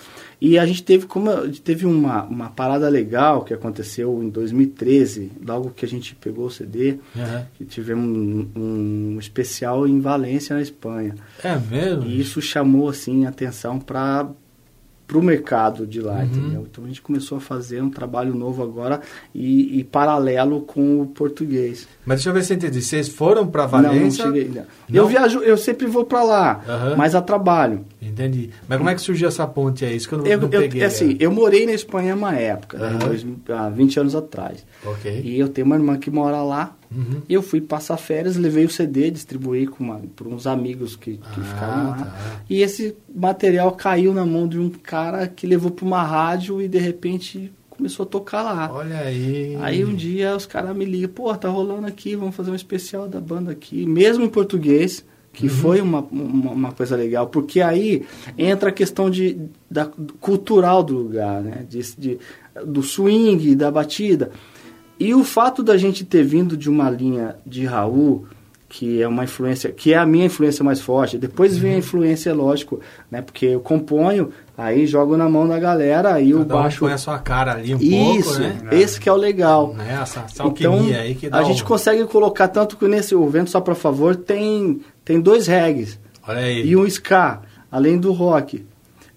[0.41, 5.69] E a gente teve como teve uma, uma parada legal que aconteceu em 2013, logo
[5.69, 7.45] que a gente pegou o CD, Aham.
[7.55, 11.13] que tivemos um, um especial em Valência, na Espanha.
[11.43, 12.05] É mesmo?
[12.05, 14.27] E isso chamou assim a atenção para
[15.13, 16.23] o mercado de lá, Uhum.
[16.23, 16.67] entendeu?
[16.71, 19.01] Então a gente começou a fazer um trabalho novo agora
[19.35, 21.85] e, e paralelo com o português.
[22.05, 22.81] Mas deixa eu ver se eu entendi.
[22.81, 24.23] Vocês foram pra Não, não Valência?
[24.25, 24.45] cheguei.
[24.47, 24.53] não.
[24.55, 24.65] Não?
[24.89, 26.95] Eu viajo, eu sempre vou para lá, Aham.
[26.95, 27.83] mas a trabalho.
[28.01, 28.51] Entendi.
[28.69, 29.97] Mas como é que surgiu essa ponte aí?
[29.97, 30.83] Isso que eu não, Eu, não eu- peguei.
[30.83, 31.17] assim, é.
[31.19, 32.97] eu morei na Espanha uma época, né, Aham.
[32.99, 34.65] dois- há 20 anos atrás.
[34.85, 35.21] Ok.
[35.25, 36.73] E eu tenho uma irmã que mora lá.
[36.93, 37.21] Uhum.
[37.29, 39.67] E eu fui passar férias, levei o CD, distribuí
[40.15, 41.95] por uns amigos que, que Ah, ficaram lá.
[41.97, 42.41] tá.
[42.49, 46.67] E esse material caiu na mão de um cara que levou para uma rádio e
[46.67, 48.69] de repente começou a tocar lá.
[48.73, 49.57] Olha aí.
[49.61, 53.07] Aí um dia os caras me ligam, pô, tá rolando aqui, vamos fazer um especial
[53.07, 58.05] da banda aqui, mesmo em português, que foi uma, uma, uma coisa legal, porque aí
[58.37, 59.37] entra a questão de,
[59.69, 59.89] da,
[60.19, 61.65] cultural do lugar, né?
[61.69, 62.19] De, de-
[62.65, 64.29] do swing, da batida.
[65.03, 68.25] E o fato da gente ter vindo de uma linha de Raul,
[68.69, 72.33] que é uma influência, que é a minha influência mais forte, depois vem a influência,
[72.33, 72.79] lógico,
[73.09, 73.21] né?
[73.21, 76.79] Porque eu componho, aí jogo na mão da galera, aí o Cada um baixo.
[76.81, 78.69] põe a sua cara ali um Isso, pouco, né?
[78.71, 79.73] esse que é o legal.
[79.73, 79.97] Né?
[80.01, 83.27] Essa, essa Então, aí que dá a o- gente consegue colocar tanto que nesse o
[83.27, 86.65] Vento Só Pra Favor tem, tem dois regs Olha aí.
[86.65, 88.63] e um ska, além do rock.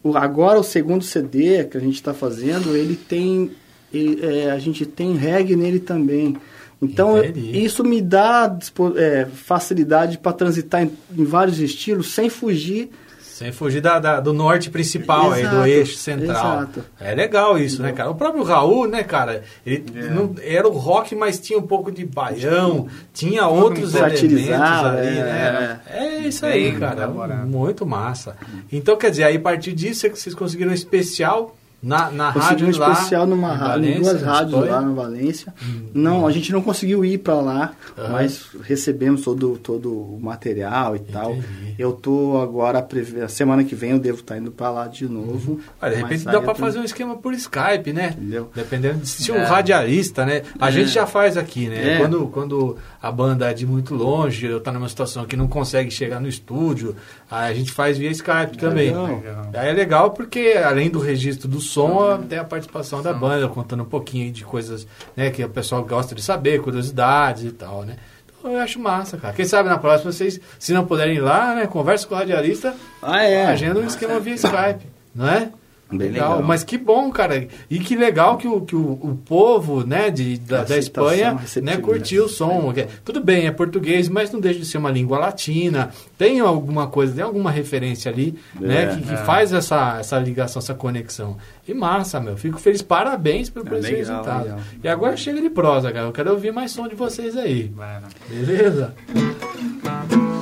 [0.03, 3.53] O, agora o segundo CD que a gente está fazendo, ele tem.
[3.99, 6.37] Ele, é, a gente tem reggae nele também.
[6.83, 7.65] Então, Entendi.
[7.65, 8.59] isso me dá
[8.97, 12.91] é, facilidade para transitar em, em vários estilos sem fugir.
[13.21, 16.31] Sem fugir da, da- do norte principal aí, do Exato, eixo central.
[16.59, 16.85] exato.
[17.01, 18.09] É legal isso, né, cara?
[18.11, 19.43] O próprio Raul, né, cara?
[19.67, 20.03] Ele É.
[20.09, 24.23] não, era o rock, mas tinha um pouco de baião, tinha outros elementos
[24.53, 25.81] ali, é, né?
[25.91, 27.09] É isso aí, cara.
[27.09, 28.37] Muito massa.
[28.71, 32.33] Então, quer dizer, aí a partir disso é que vocês conseguiram um especial na, na
[32.33, 32.93] Consegui um rádio lá.
[32.93, 34.73] especial numa rádio, em Valência, duas na rádios Espanha.
[34.73, 35.55] lá no Valência.
[35.93, 38.09] Não, a gente não conseguiu ir para lá, Aham.
[38.13, 41.33] mas recebemos todo, todo o material e tal.
[41.33, 41.75] Entendi.
[41.79, 42.87] Eu tô agora,
[43.25, 45.61] a semana que vem eu devo estar indo para lá de novo.
[45.81, 48.15] Ah, de repente dá pra tô- fazer um esquema por Skype, né?
[48.17, 48.51] Entendeu?
[48.55, 49.45] Dependendo de se um É.
[49.45, 50.43] radialista, né?
[50.59, 50.73] A É.
[50.73, 51.95] gente já faz aqui, né?
[51.95, 51.99] É.
[51.99, 55.91] Quando, quando a banda é de muito longe, eu tá numa situação que não consegue
[55.91, 56.97] chegar no estúdio,
[57.31, 58.89] a gente faz via Skype também.
[58.95, 59.51] Legal.
[59.55, 63.83] Aí é legal porque, além do registro do som, tem a participação da banda, contando
[63.83, 67.97] um pouquinho de coisas né, que o pessoal gosta de saber, curiosidades e tal, né?
[68.39, 69.33] Então eu acho massa, cara.
[69.35, 71.67] Quem sabe na próxima vocês, se não puderem ir lá, né?
[71.67, 73.47] Conversa com o radialista, Ah, é.
[73.47, 75.49] agenda um esquema via Skype, não é?
[75.91, 76.31] Bem legal.
[76.31, 76.43] legal.
[76.43, 77.47] mas que bom, cara.
[77.71, 81.39] E que legal que o, que o, o povo, né, de, da, da Espanha, né,
[81.43, 81.83] receptividade.
[81.83, 82.73] curtiu o som.
[82.73, 85.91] Que- Tudo bem, é português, mas não deixa de ser uma língua latina.
[86.19, 90.75] Tem alguma coisa, tem alguma referência ali, né, que, que faz essa, essa ligação, essa
[90.75, 91.37] conexão.
[91.69, 92.37] E massa, meu.
[92.37, 92.83] Fico feliz.
[92.83, 94.43] Parabéns pelo esse legal, resultado.
[94.45, 94.59] legal.
[94.83, 96.07] E agora chega de prosa, cara.
[96.07, 97.71] Eu quero ouvir mais som de vocês aí.
[97.75, 98.07] Mano.
[98.29, 98.95] Beleza?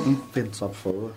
[0.07, 1.11] Um vento só, por favor.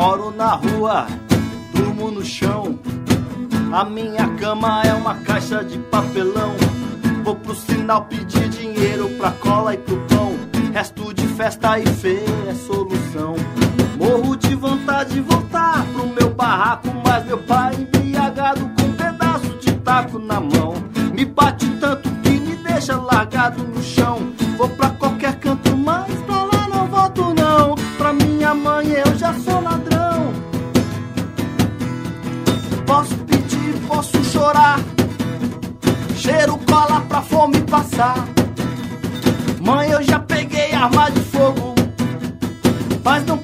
[0.00, 1.06] Moro na rua,
[1.74, 2.78] durmo no chão.
[3.70, 6.54] A minha cama é uma caixa de papelão.
[7.22, 10.38] Vou pro sinal pedir dinheiro pra cola e pro pão.
[10.72, 13.36] Resto de festa e feira é solução.
[13.98, 19.54] Morro de vontade de voltar pro meu barraco, mas meu pai embriagado com um pedaço
[19.58, 20.76] de taco na mão.
[21.12, 24.32] Me bate tanto que me deixa largado no chão.
[24.56, 25.59] Vou pra qualquer canto,
[28.50, 30.32] minha mãe eu já sou ladrão.
[32.86, 34.80] Posso pedir, posso chorar.
[36.16, 38.16] Cheiro cola pra fome passar.
[39.60, 41.74] Mãe, eu já peguei arma de fogo.
[43.04, 43.38] Mas não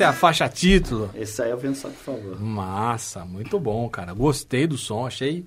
[0.00, 1.10] Essa é a faixa título.
[1.14, 2.40] Esse aí é o Só, por favor.
[2.40, 4.14] Massa, muito bom, cara.
[4.14, 5.44] Gostei do som, achei.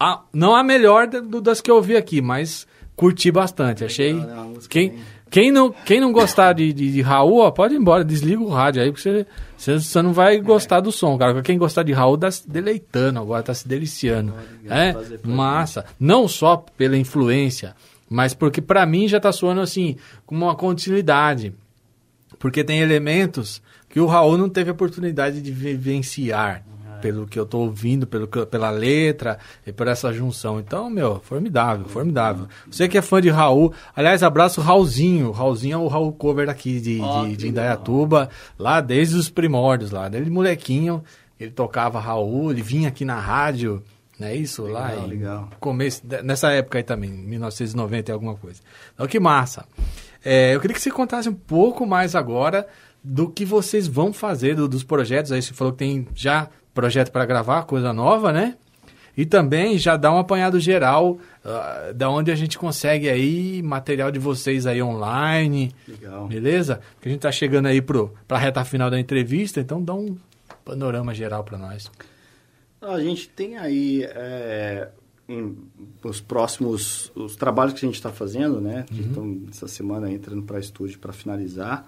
[0.00, 2.66] a- não a melhor do- das que eu ouvi aqui, mas
[2.96, 3.84] curti bastante.
[3.84, 4.14] Achei.
[4.14, 4.26] né?
[4.68, 4.98] Quem, bem-
[5.30, 8.48] quem, não, quem não gostar de, de, de Raul, ó, pode ir embora, desliga o
[8.48, 9.24] rádio aí, porque
[9.56, 11.40] você, você, não vai gostar do som, cara.
[11.42, 14.34] Quem gostar de Raul tá se deleitando agora, tá se deliciando.
[14.68, 15.84] É, pra massa.
[16.00, 17.76] Não só pela influência,
[18.10, 21.54] mas porque pra mim já tá soando assim, com uma continuidade.
[22.38, 26.64] Porque tem elementos que o Raul não teve oportunidade de vivenciar.
[27.00, 30.58] Pelo que eu tô ouvindo, pelo, que- pela letra e por essa junção.
[30.58, 32.48] Então, meu, formidável, formidável.
[32.68, 35.30] Você que é fã de Raul, aliás, abraço o Raulzinho.
[35.30, 37.48] Raulzinho é o Raul cover aqui de, Ó, de, de.
[37.50, 38.28] Indaiatuba,
[38.58, 40.08] lá desde os primórdios, lá.
[40.08, 41.00] Desde molequinho,
[41.38, 43.80] ele tocava Raul, ele vinha aqui na rádio,
[44.18, 44.64] não é isso?
[44.64, 45.48] lá Legal, em legal.
[45.60, 48.58] começo, nessa época aí também, 1990 e alguma coisa.
[48.94, 49.64] Então, que massa.
[50.24, 52.66] É, eu queria que você contasse um pouco mais agora
[53.02, 55.32] do que vocês vão fazer, do- dos projetos.
[55.32, 58.56] Aí você falou que tem já projeto para gravar, coisa nova, né?
[59.16, 64.12] E também já dá um apanhado geral ah, da onde a gente consegue aí material
[64.12, 66.28] de vocês aí online, Legal.
[66.28, 66.80] beleza?
[66.94, 70.16] Porque a gente tá chegando aí pro, pra reta final da entrevista, então dá um
[70.64, 71.90] panorama geral para nós.
[72.80, 74.88] A gente tem aí é,
[75.28, 75.56] em-
[76.04, 78.84] os próximos os trabalhos que a gente está fazendo, né?
[78.86, 81.84] Que estão essa semana entrando para estúdio para finalizar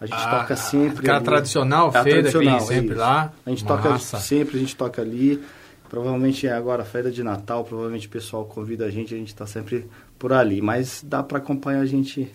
[0.00, 0.98] A gente Ah, toca sempre.
[0.98, 1.24] aquela ali.
[1.24, 2.98] tradicional É a feira que tradicional, sempre isso.
[3.00, 3.32] lá.
[3.46, 3.76] A gente Massa.
[3.82, 5.42] toca sempre, a gente toca ali.
[5.88, 9.28] Provavelmente é agora a feira de Natal, provavelmente o pessoal convida a gente, a gente
[9.28, 9.86] está sempre
[10.18, 10.60] por ali.
[10.60, 12.30] Mas dá para acompanhar a gente.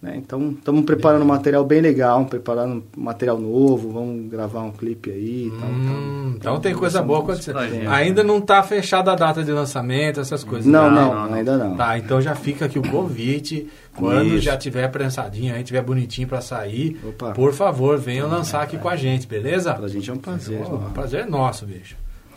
[0.00, 0.14] Né?
[0.16, 5.10] Então, estamos preparando um material bem legal, preparando um material novo, vamos gravar um clipe
[5.10, 5.48] aí.
[5.48, 7.58] e tal, Hum, então, então tem coisa boa acontecendo.
[7.58, 10.66] Ainda não tá fechada a data de lançamento, essas coisas.
[10.66, 10.90] Não, Tá?
[10.90, 11.76] não, ainda não.
[11.76, 13.68] Tá, então já fica aqui o convite.
[13.96, 14.42] Quando Isso.
[14.44, 17.32] já tiver prensadinho, aí tiver bonitinho pra sair, Opa.
[17.32, 19.74] por favor, venham lançar aqui com a gente, beleza?
[19.74, 20.62] Pra gente é um prazer.
[20.64, 20.86] Ó, né?
[20.86, 21.96] o prazer é nosso, bicho.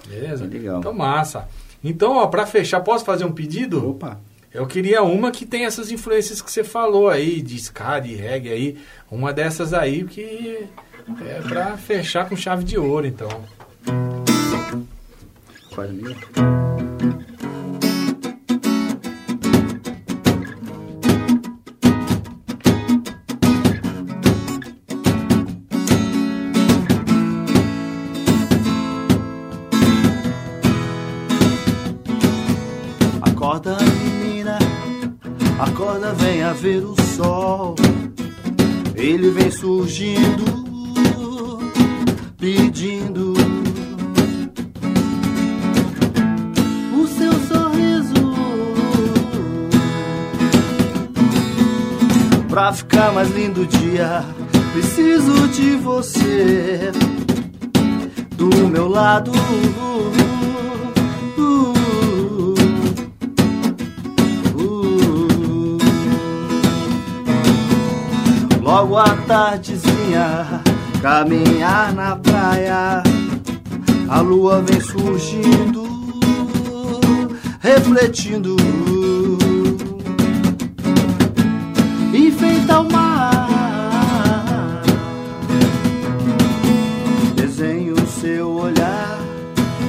[0.09, 0.45] Beleza?
[0.45, 0.79] Legal.
[0.79, 1.47] Então, massa.
[1.83, 3.87] Então, ó, pra fechar, posso fazer um pedido?
[3.91, 4.17] Opa,
[4.53, 8.51] Eu queria uma que tem essas influências que você falou aí, de ska, de reggae
[8.51, 8.77] aí.
[9.09, 10.67] Uma dessas aí que
[11.25, 13.29] é pra fechar com chave de ouro, então.
[15.73, 16.15] quase mil.
[36.61, 37.75] Ver o sol.
[38.95, 40.45] Ele vem surgindo,
[42.37, 43.33] pedindo
[46.93, 48.13] o seu sorriso.
[52.47, 54.23] Pra ficar mais lindo o dia,
[54.71, 56.91] preciso de você
[58.37, 59.31] do meu lado.
[68.81, 70.61] ao tardezinha
[71.01, 73.03] caminhar na praia.
[74.09, 75.83] A lua vem surgindo,
[77.59, 78.55] refletindo.
[82.13, 84.81] Enfeita o mar,
[87.35, 89.19] desenha o seu olhar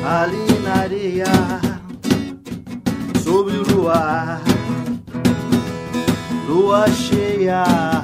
[0.04, 1.24] ali na areia,
[3.24, 4.40] sobre o luar,
[6.46, 8.01] lua cheia.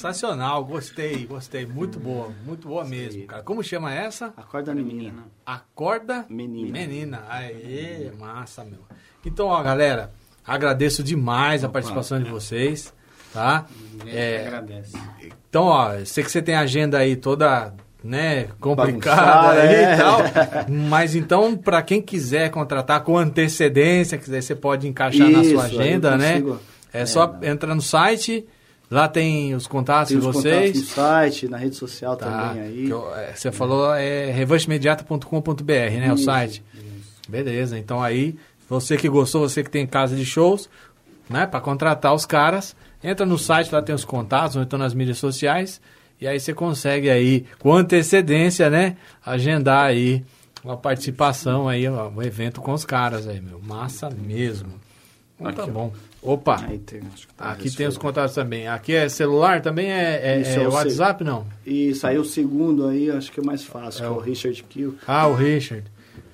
[0.00, 3.42] Sensacional, gostei, gostei, muito boa, muito boa mesmo, cara.
[3.42, 4.32] Como chama essa?
[4.36, 5.24] Acorda menina.
[5.44, 6.70] Acorda Menina.
[6.78, 7.22] Menina.
[7.28, 8.80] Aê, massa, meu.
[9.24, 10.10] Então, ó, galera,
[10.46, 12.94] agradeço demais a participação de vocês,
[13.32, 13.66] tá?
[14.06, 14.96] É, agradece.
[15.22, 19.94] então, ó, sei que você tem a agenda aí toda, né, complicada é.
[19.94, 20.20] e tal.
[20.88, 25.64] Mas então, para quem quiser contratar com antecedência, quiser, você pode encaixar na Isso, sua
[25.64, 26.42] aí eu agenda, né?
[26.92, 27.46] É É, só dá.
[27.46, 28.46] entrar no site,
[28.90, 30.88] lá tem os contatos Tem de os contatos no vocês.
[30.88, 32.84] site, na rede social Tá, também aí.
[32.86, 36.10] que eu- é, você falou é revanchemediata.com.br, né?
[36.10, 36.62] o Isso, site.
[37.28, 38.36] Beleza, então aí,
[38.68, 40.68] você que gostou, você que tem casa de shows,
[41.28, 41.46] né?
[41.46, 45.18] Para contratar os caras, entra no site, lá tem os contatos, ou então nas mídias
[45.18, 45.80] sociais,
[46.20, 48.96] e aí você consegue aí, com antecedência, né?
[49.24, 50.24] Agendar aí
[50.64, 53.60] uma participação aí, ó, um evento com os caras aí, meu.
[53.62, 54.72] Massa mesmo.
[55.38, 55.92] Então tá bom.
[56.22, 57.00] Opa, tem,
[57.36, 58.68] tá aqui isso tem os contatos também.
[58.68, 59.90] Aqui é celular também?
[59.90, 61.46] É, é- Isso, é é o WhatsApp, não?
[61.66, 64.20] E saiu o segundo aí, acho que é mais fácil, É que é o- o
[64.20, 64.96] Richard Kill.
[65.06, 65.84] Ah, o Richard.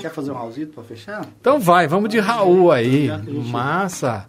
[0.00, 1.26] Quer fazer um raulzito pra fechar?
[1.38, 3.10] Então vai, vamos de Raul aí.
[3.50, 4.26] Massa.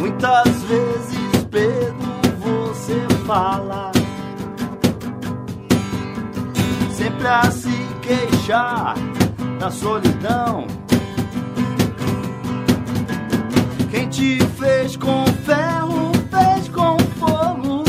[0.00, 1.94] Muitas vezes, Pedro,
[2.40, 3.81] você fala
[7.22, 7.70] sempre a se
[8.02, 8.94] queixar
[9.58, 10.66] da solidão.
[13.90, 17.84] Quem te fez com ferro, fez com fogo,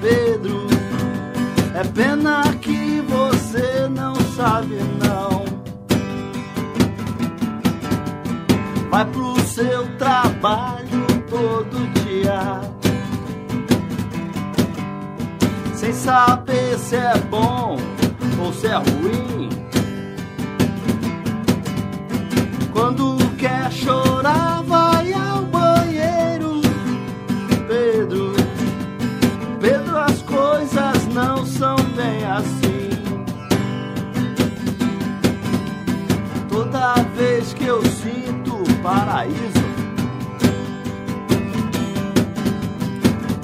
[0.00, 0.66] Pedro.
[1.74, 5.44] É pena que você não sabe, não.
[8.90, 12.60] Vai pro seu trabalho todo dia.
[15.74, 17.91] Sem saber se é bom
[18.50, 19.48] se é ruim.
[22.72, 26.62] Quando quer chorar, vai ao banheiro.
[27.68, 28.32] Pedro,
[29.60, 32.90] Pedro, as coisas não são bem assim.
[36.48, 39.62] Toda vez que eu sinto o paraíso,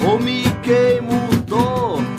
[0.08, 2.17] ou me queimo torto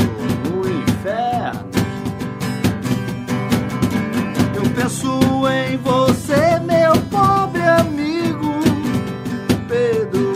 [4.90, 8.60] penso em você, meu pobre amigo
[9.68, 10.34] Pedro,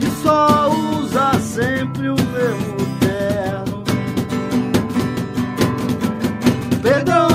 [0.00, 3.84] que só usa sempre o mesmo terno.
[6.82, 7.27] Pedro,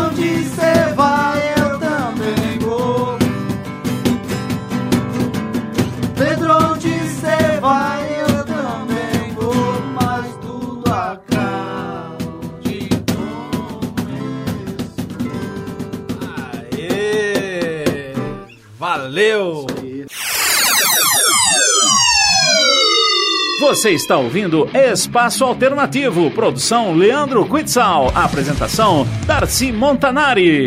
[19.13, 19.67] Valeu!
[23.59, 30.65] Você está ouvindo Espaço Alternativo, produção Leandro Quitzal, apresentação Darcy Montanari.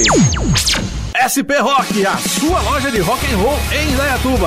[1.18, 4.46] SP Rock, a sua loja de rock and roll em Indaiatuba.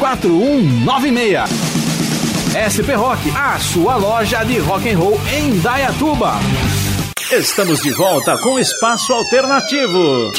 [0.01, 1.47] 4196.
[2.57, 6.39] SP Rock, a sua loja de rock and roll em Dayatuba.
[7.31, 10.31] Estamos de volta com Espaço Alternativo.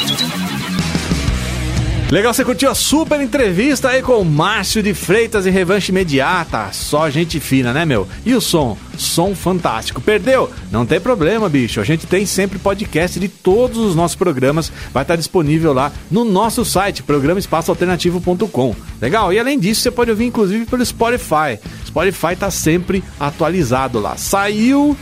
[2.10, 6.70] Legal, você curtiu a super entrevista aí com o Márcio de Freitas e Revanche Imediata.
[6.72, 8.08] Só gente fina, né, meu?
[8.26, 8.76] E o som?
[9.02, 10.00] Som fantástico.
[10.00, 10.50] Perdeu?
[10.70, 11.80] Não tem problema, bicho.
[11.80, 14.72] A gente tem sempre podcast de todos os nossos programas.
[14.92, 18.74] Vai estar disponível lá no nosso site, programaespaçoalternativo.com.
[19.00, 19.32] Legal?
[19.32, 21.58] E além disso, você pode ouvir inclusive pelo Spotify.
[21.84, 24.16] Spotify tá sempre atualizado lá.
[24.16, 24.96] Saiu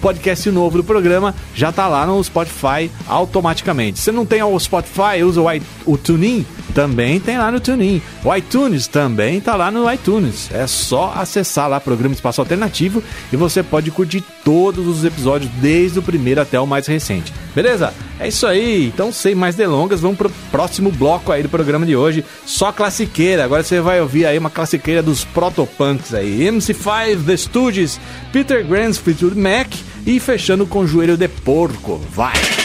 [0.00, 3.98] podcast novo do programa, já tá lá no Spotify automaticamente.
[3.98, 6.44] Se não tem o Spotify, usa o, i- o TuneIn,
[6.74, 8.00] também tem lá no TuneIn.
[8.24, 10.50] O iTunes também tá lá no iTunes.
[10.52, 15.98] É só acessar lá Programa Espaço Alternativo e você pode curtir todos os episódios, desde
[15.98, 17.32] o primeiro até o mais recente.
[17.54, 17.92] Beleza?
[18.18, 18.86] É isso aí.
[18.86, 22.24] Então, sem mais delongas, vamos pro próximo bloco aí do programa de hoje.
[22.46, 23.44] Só classiqueira.
[23.44, 26.40] Agora você vai ouvir aí uma classiqueira dos protopunks aí.
[26.48, 28.00] MC5, The Stooges,
[28.32, 29.74] Peter Grant's Fleetwood Mac
[30.04, 32.00] e fechando com Joelho de Porco.
[32.10, 32.61] Vai!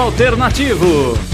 [0.00, 1.31] Alternativo.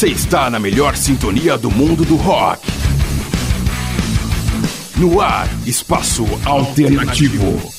[0.00, 2.66] Você está na melhor sintonia do mundo do rock.
[4.96, 7.69] No ar, Espaço Alternativo.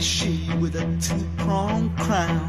[0.00, 2.40] Mona Lisa with a two-pronged crown.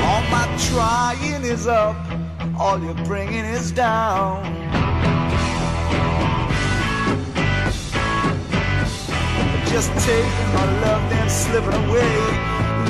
[0.00, 1.96] All my trying is up,
[2.58, 4.44] all you're bringing is down.
[9.66, 12.16] Just taking my love, then slipping away,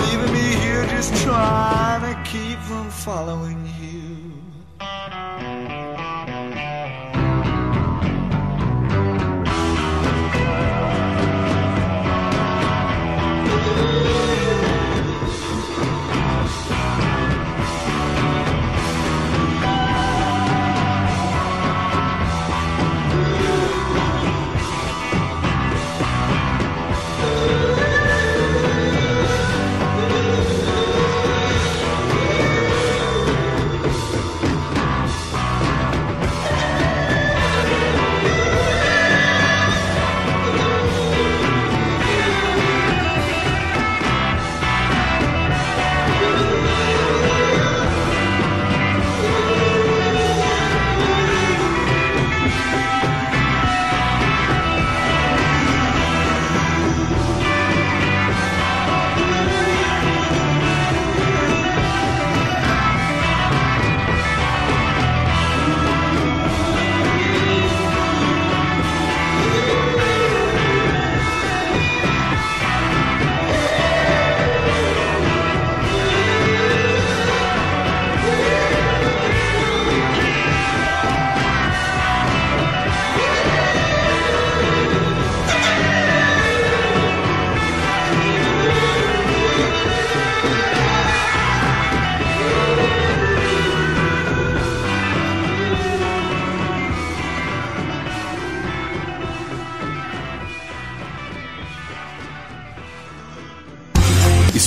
[0.00, 4.25] leaving me here just trying to keep from following you.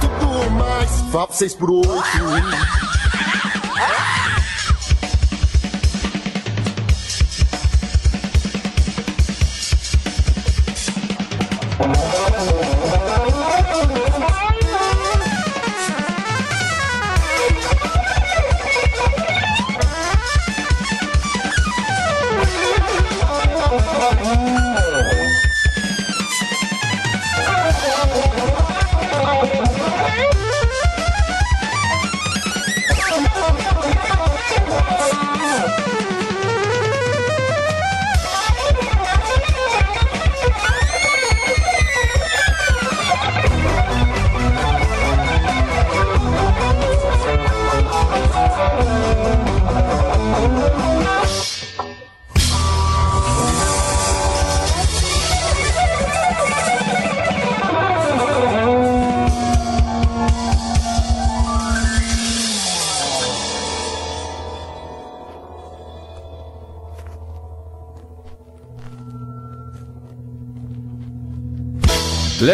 [0.00, 2.93] Tudo mais vá pra seis por oito.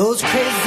[0.00, 0.59] Those crazy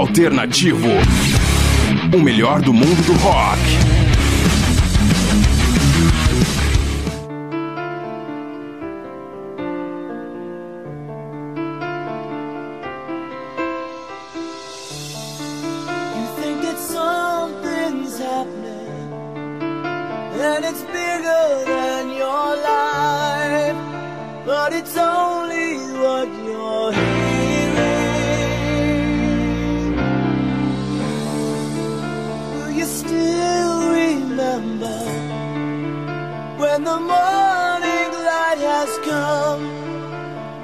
[0.00, 0.88] alternativo.
[2.14, 3.60] O melhor do mundo do rock.
[20.62, 21.79] It's bigger than
[36.84, 39.62] the morning light has come,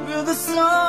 [0.06, 0.85] will the sun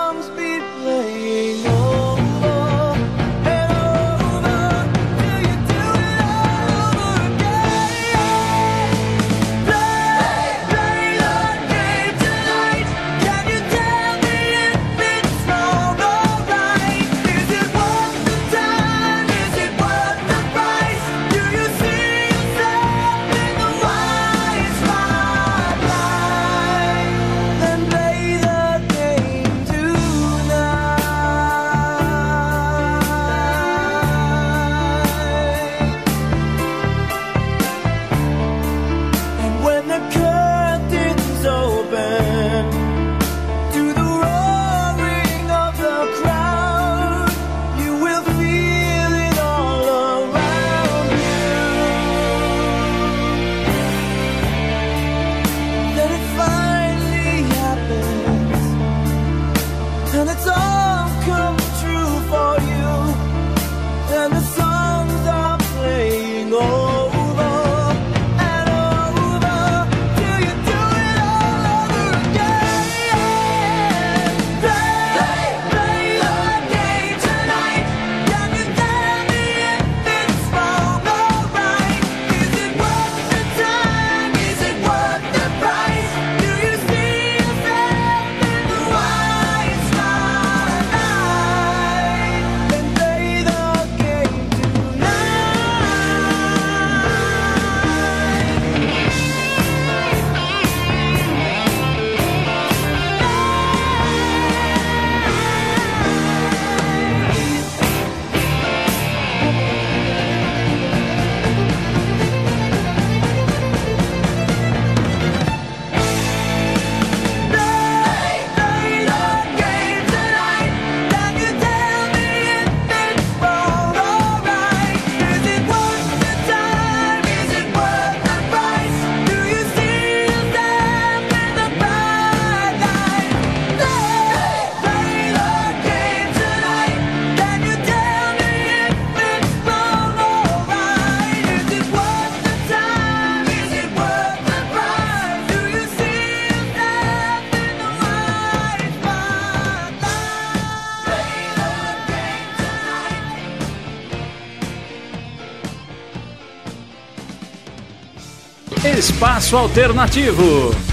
[159.18, 160.87] Espaço Alternativo.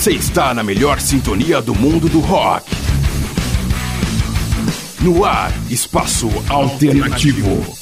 [0.00, 2.74] Você está na melhor sintonia do mundo do rock.
[4.98, 7.50] No ar, espaço alternativo.
[7.50, 7.79] alternativo.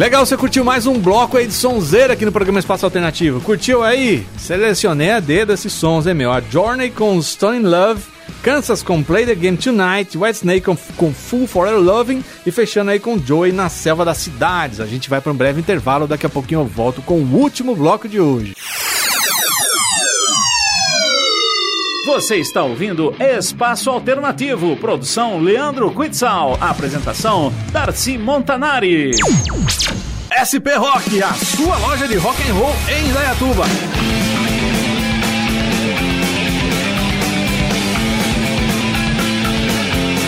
[0.00, 3.38] Legal, você curtiu mais um bloco aí de sonzeira aqui no programa Espaço Alternativo.
[3.42, 4.26] Curtiu aí?
[4.38, 6.32] Selecionei a dedo esses sons, hein, meu?
[6.32, 8.00] A Journey com Stone in Love,
[8.42, 12.90] Kansas com Play the Game Tonight, White Snake com, com Full Forever Loving e fechando
[12.90, 14.80] aí com Joey na Selva das Cidades.
[14.80, 17.76] A gente vai para um breve intervalo, daqui a pouquinho eu volto com o último
[17.76, 18.54] bloco de hoje.
[22.06, 29.12] Você está ouvindo Espaço Alternativo, produção Leandro Quitzal, apresentação Darcy Montanari.
[30.40, 33.66] SP Rock, a sua loja de rock and roll em Indaiatuba.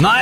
[0.02, 0.21] Na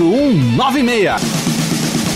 [0.00, 1.20] 4196.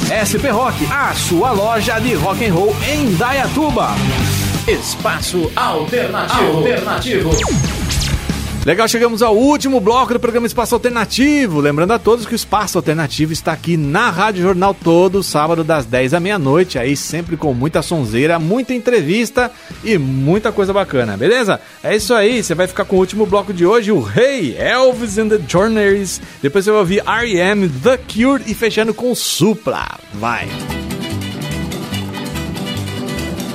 [0.09, 3.90] SP Rock, a sua loja de rock and roll em Dayatuba.
[4.66, 6.56] Espaço Alternativo.
[6.59, 7.31] Alternativo.
[8.65, 11.61] Legal, chegamos ao último bloco do programa Espaço Alternativo.
[11.61, 15.85] Lembrando a todos que o Espaço Alternativo está aqui na Rádio Jornal todo sábado das
[15.85, 19.53] 10 à meia-noite, aí sempre com muita sonzeira, muita entrevista
[19.85, 21.61] e muita coisa bacana, beleza?
[21.82, 25.19] É isso aí, você vai ficar com o último bloco de hoje, o Hey Elvis
[25.19, 26.23] and the Journeys.
[26.41, 29.86] Depois você vai ouvir R.E.M., The Cure e fechando com Supla.
[30.15, 30.49] Vai.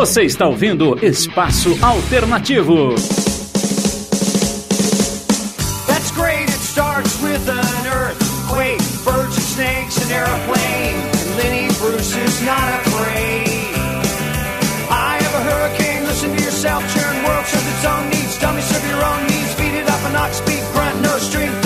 [0.00, 2.94] Você está ouvindo Espaço Alternativo.
[5.86, 10.96] That's great, it starts with an earthquake, birds and snakes, an airplane.
[10.96, 13.44] And Lenny Bruce is not afraid.
[14.88, 18.38] I have a hurricane, listen to yourself, churn world serves its own needs.
[18.38, 21.59] Dummy serve your own needs, feed it up and not speak, grunt, no strength.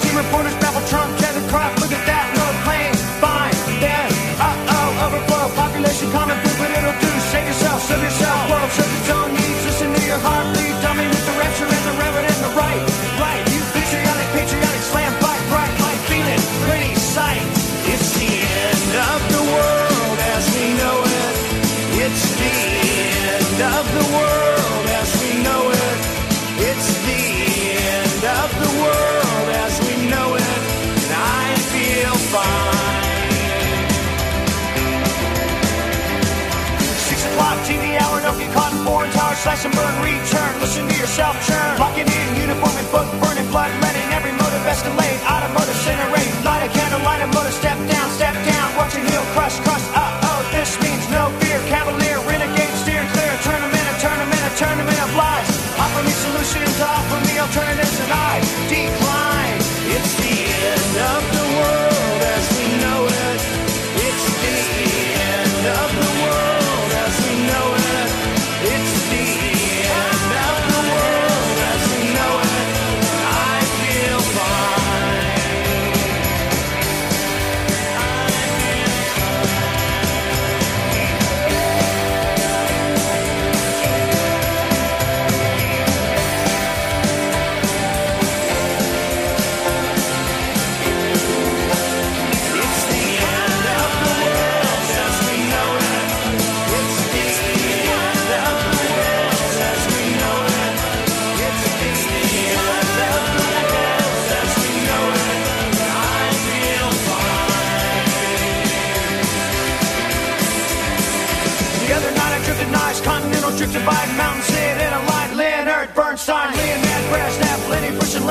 [0.00, 0.63] Team reporters
[39.12, 40.52] Throw slash and burn, return.
[40.60, 41.78] Listen to yourself churn.
[41.78, 44.08] Locking in, uniform and book, burning blood, running.
[44.16, 45.20] every motive escalate.
[45.28, 46.32] Automotive, center rate.
[46.44, 47.73] Light a candle, light a motor, step.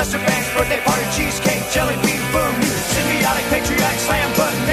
[0.03, 2.53] Lester Bangs, birthday party, cheesecake, jelly bean, boom.
[2.91, 4.72] Symbiotic, patriotic, slam button.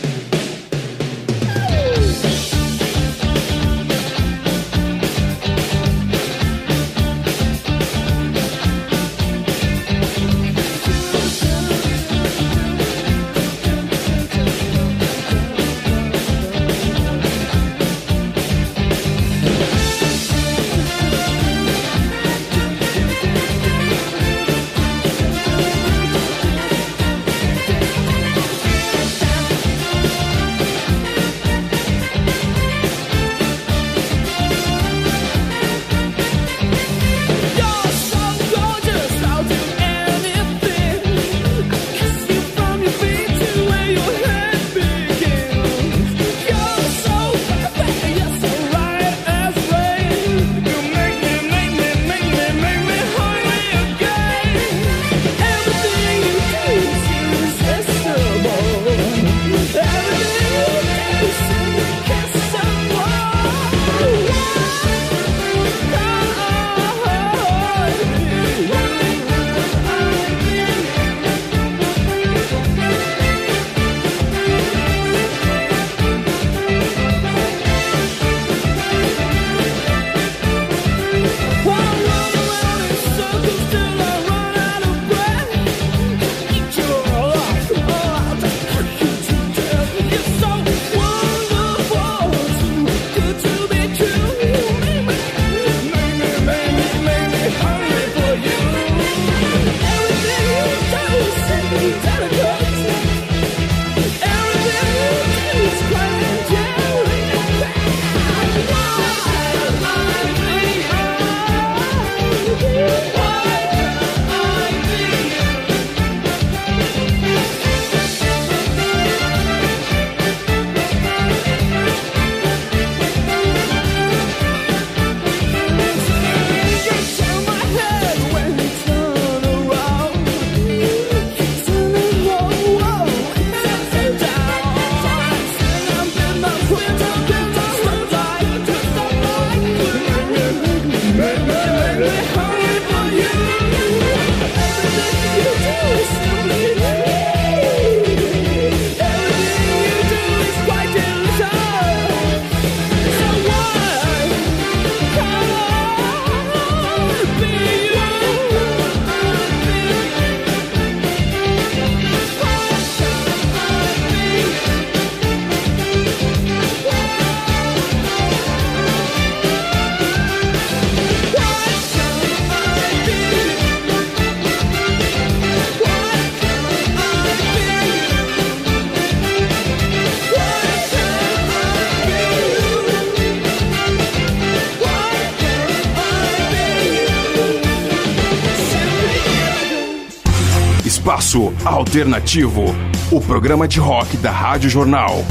[191.31, 192.65] Espaço Alternativo,
[193.09, 195.23] o programa de rock da Rádio Jornal.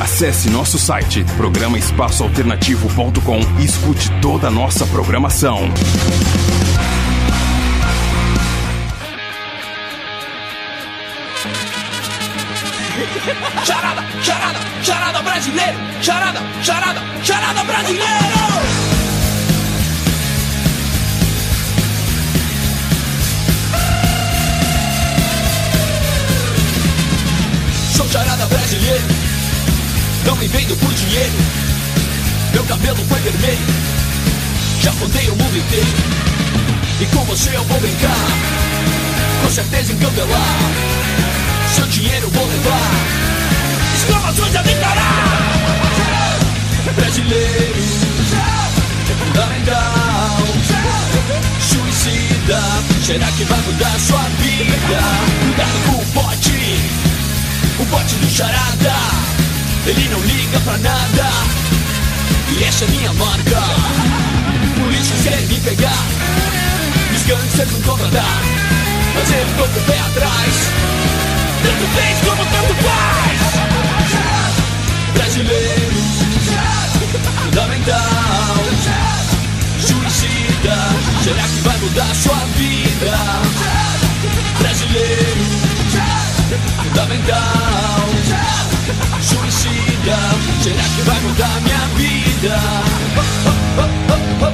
[0.00, 5.60] Acesse nosso site programaespaçoalternativo.com e escute toda a nossa programação.
[13.64, 15.78] Charada, charada, charada brasileiro.
[16.00, 18.91] Charada, charada, charada brasileiro.
[30.52, 31.32] Vendo por dinheiro.
[32.52, 33.66] Meu cabelo foi vermelho.
[34.80, 35.96] Já rodei o mundo inteiro.
[37.00, 38.26] E com você eu vou brincar.
[39.42, 40.58] Com certeza engambelar.
[41.74, 42.90] Seu dinheiro vou levar.
[43.94, 45.48] Exclamações a declarar.
[46.94, 47.82] Brasileiro.
[49.18, 50.38] Fundamental.
[51.60, 52.60] Suicida.
[53.04, 54.76] Será que vai mudar sua vida?
[55.40, 56.80] Cuidado com o pote.
[57.78, 59.31] O bote do charada
[59.84, 61.30] Ele não liga pra nada.
[62.48, 63.60] E essa é minha marca.
[64.78, 66.04] Polícias querem me pegar
[67.14, 68.42] Os gangsters vão contratar
[69.14, 70.70] Mas eu tô com o pé atrás.
[71.62, 73.40] Tanto fez como tanto faz.
[75.14, 75.92] Brasileiro
[77.42, 78.56] Fundamental
[79.80, 80.76] Suicida.
[81.22, 83.18] Será que vai mudar sua vida?
[84.60, 85.62] Brasileiro
[86.82, 88.11] fundamental
[89.22, 90.18] Suicida
[90.62, 92.58] Será que vai mudar minha vida?
[93.14, 94.51] Charada,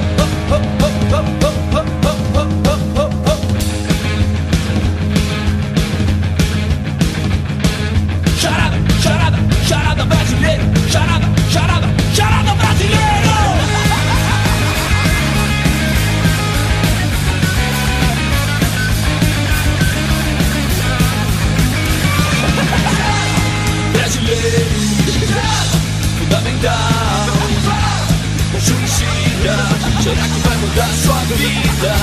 [31.79, 31.95] vida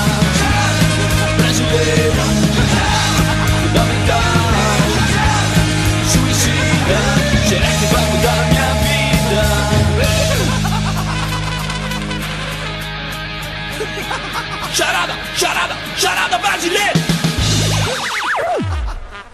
[1.37, 2.21] brasileiro
[3.61, 4.21] fundamental
[6.09, 6.99] suicida
[7.47, 9.43] será que vai mudar minha vida
[14.73, 17.07] charada charada charada brasileiro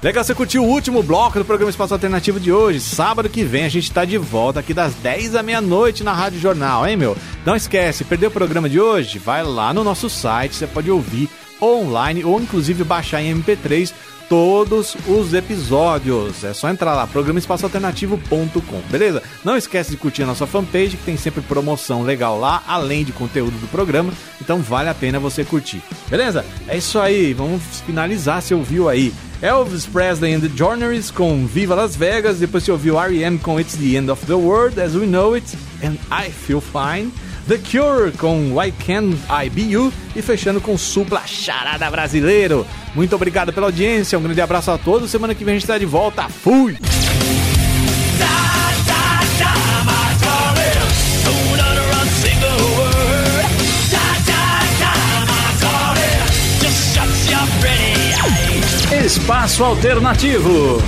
[0.01, 2.81] Legal, você curtiu o último bloco do programa Espaço Alternativo de hoje.
[2.81, 6.41] Sábado que vem a gente tá de volta aqui das 10 à meia-noite na Rádio
[6.41, 7.15] Jornal, hein, meu?
[7.45, 9.19] Não esquece, perdeu o programa de hoje?
[9.19, 11.29] Vai lá no nosso site, você pode ouvir
[11.61, 13.93] online ou inclusive baixar em MP3
[14.29, 16.41] todos os episódios.
[16.45, 19.21] É só entrar lá, programaespaçoalternativo.com, beleza?
[19.43, 23.11] Não esquece de curtir a nossa fanpage, que tem sempre promoção legal lá, além de
[23.11, 24.13] conteúdo do programa.
[24.41, 26.45] Então vale a pena você curtir, beleza?
[26.67, 28.41] É isso aí, vamos finalizar.
[28.41, 32.39] Você ouviu aí Elvis Presley and the Journeys com Viva Las Vegas.
[32.39, 33.37] Depois você ouviu R.E.M.
[33.39, 37.11] com It's the End of the World as We Know It and I Feel Fine.
[37.47, 42.65] The Cure com Why Can't I Be You e fechando com Supla Charada Brasileiro.
[42.95, 45.11] Muito obrigado pela audiência, um grande abraço a todos.
[45.11, 46.29] Semana que vem a gente está de volta.
[46.29, 46.77] Fui!
[59.05, 60.81] Espaço Alternativo.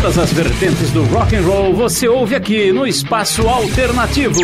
[0.00, 4.38] Todas as vertentes do rock and roll você ouve aqui no Espaço Alternativo.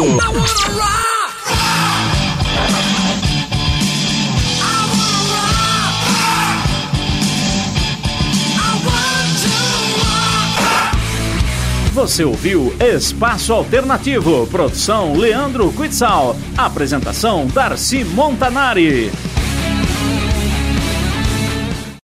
[11.92, 19.12] Você ouviu Espaço Alternativo, produção Leandro Quitzal, apresentação Darcy Montanari.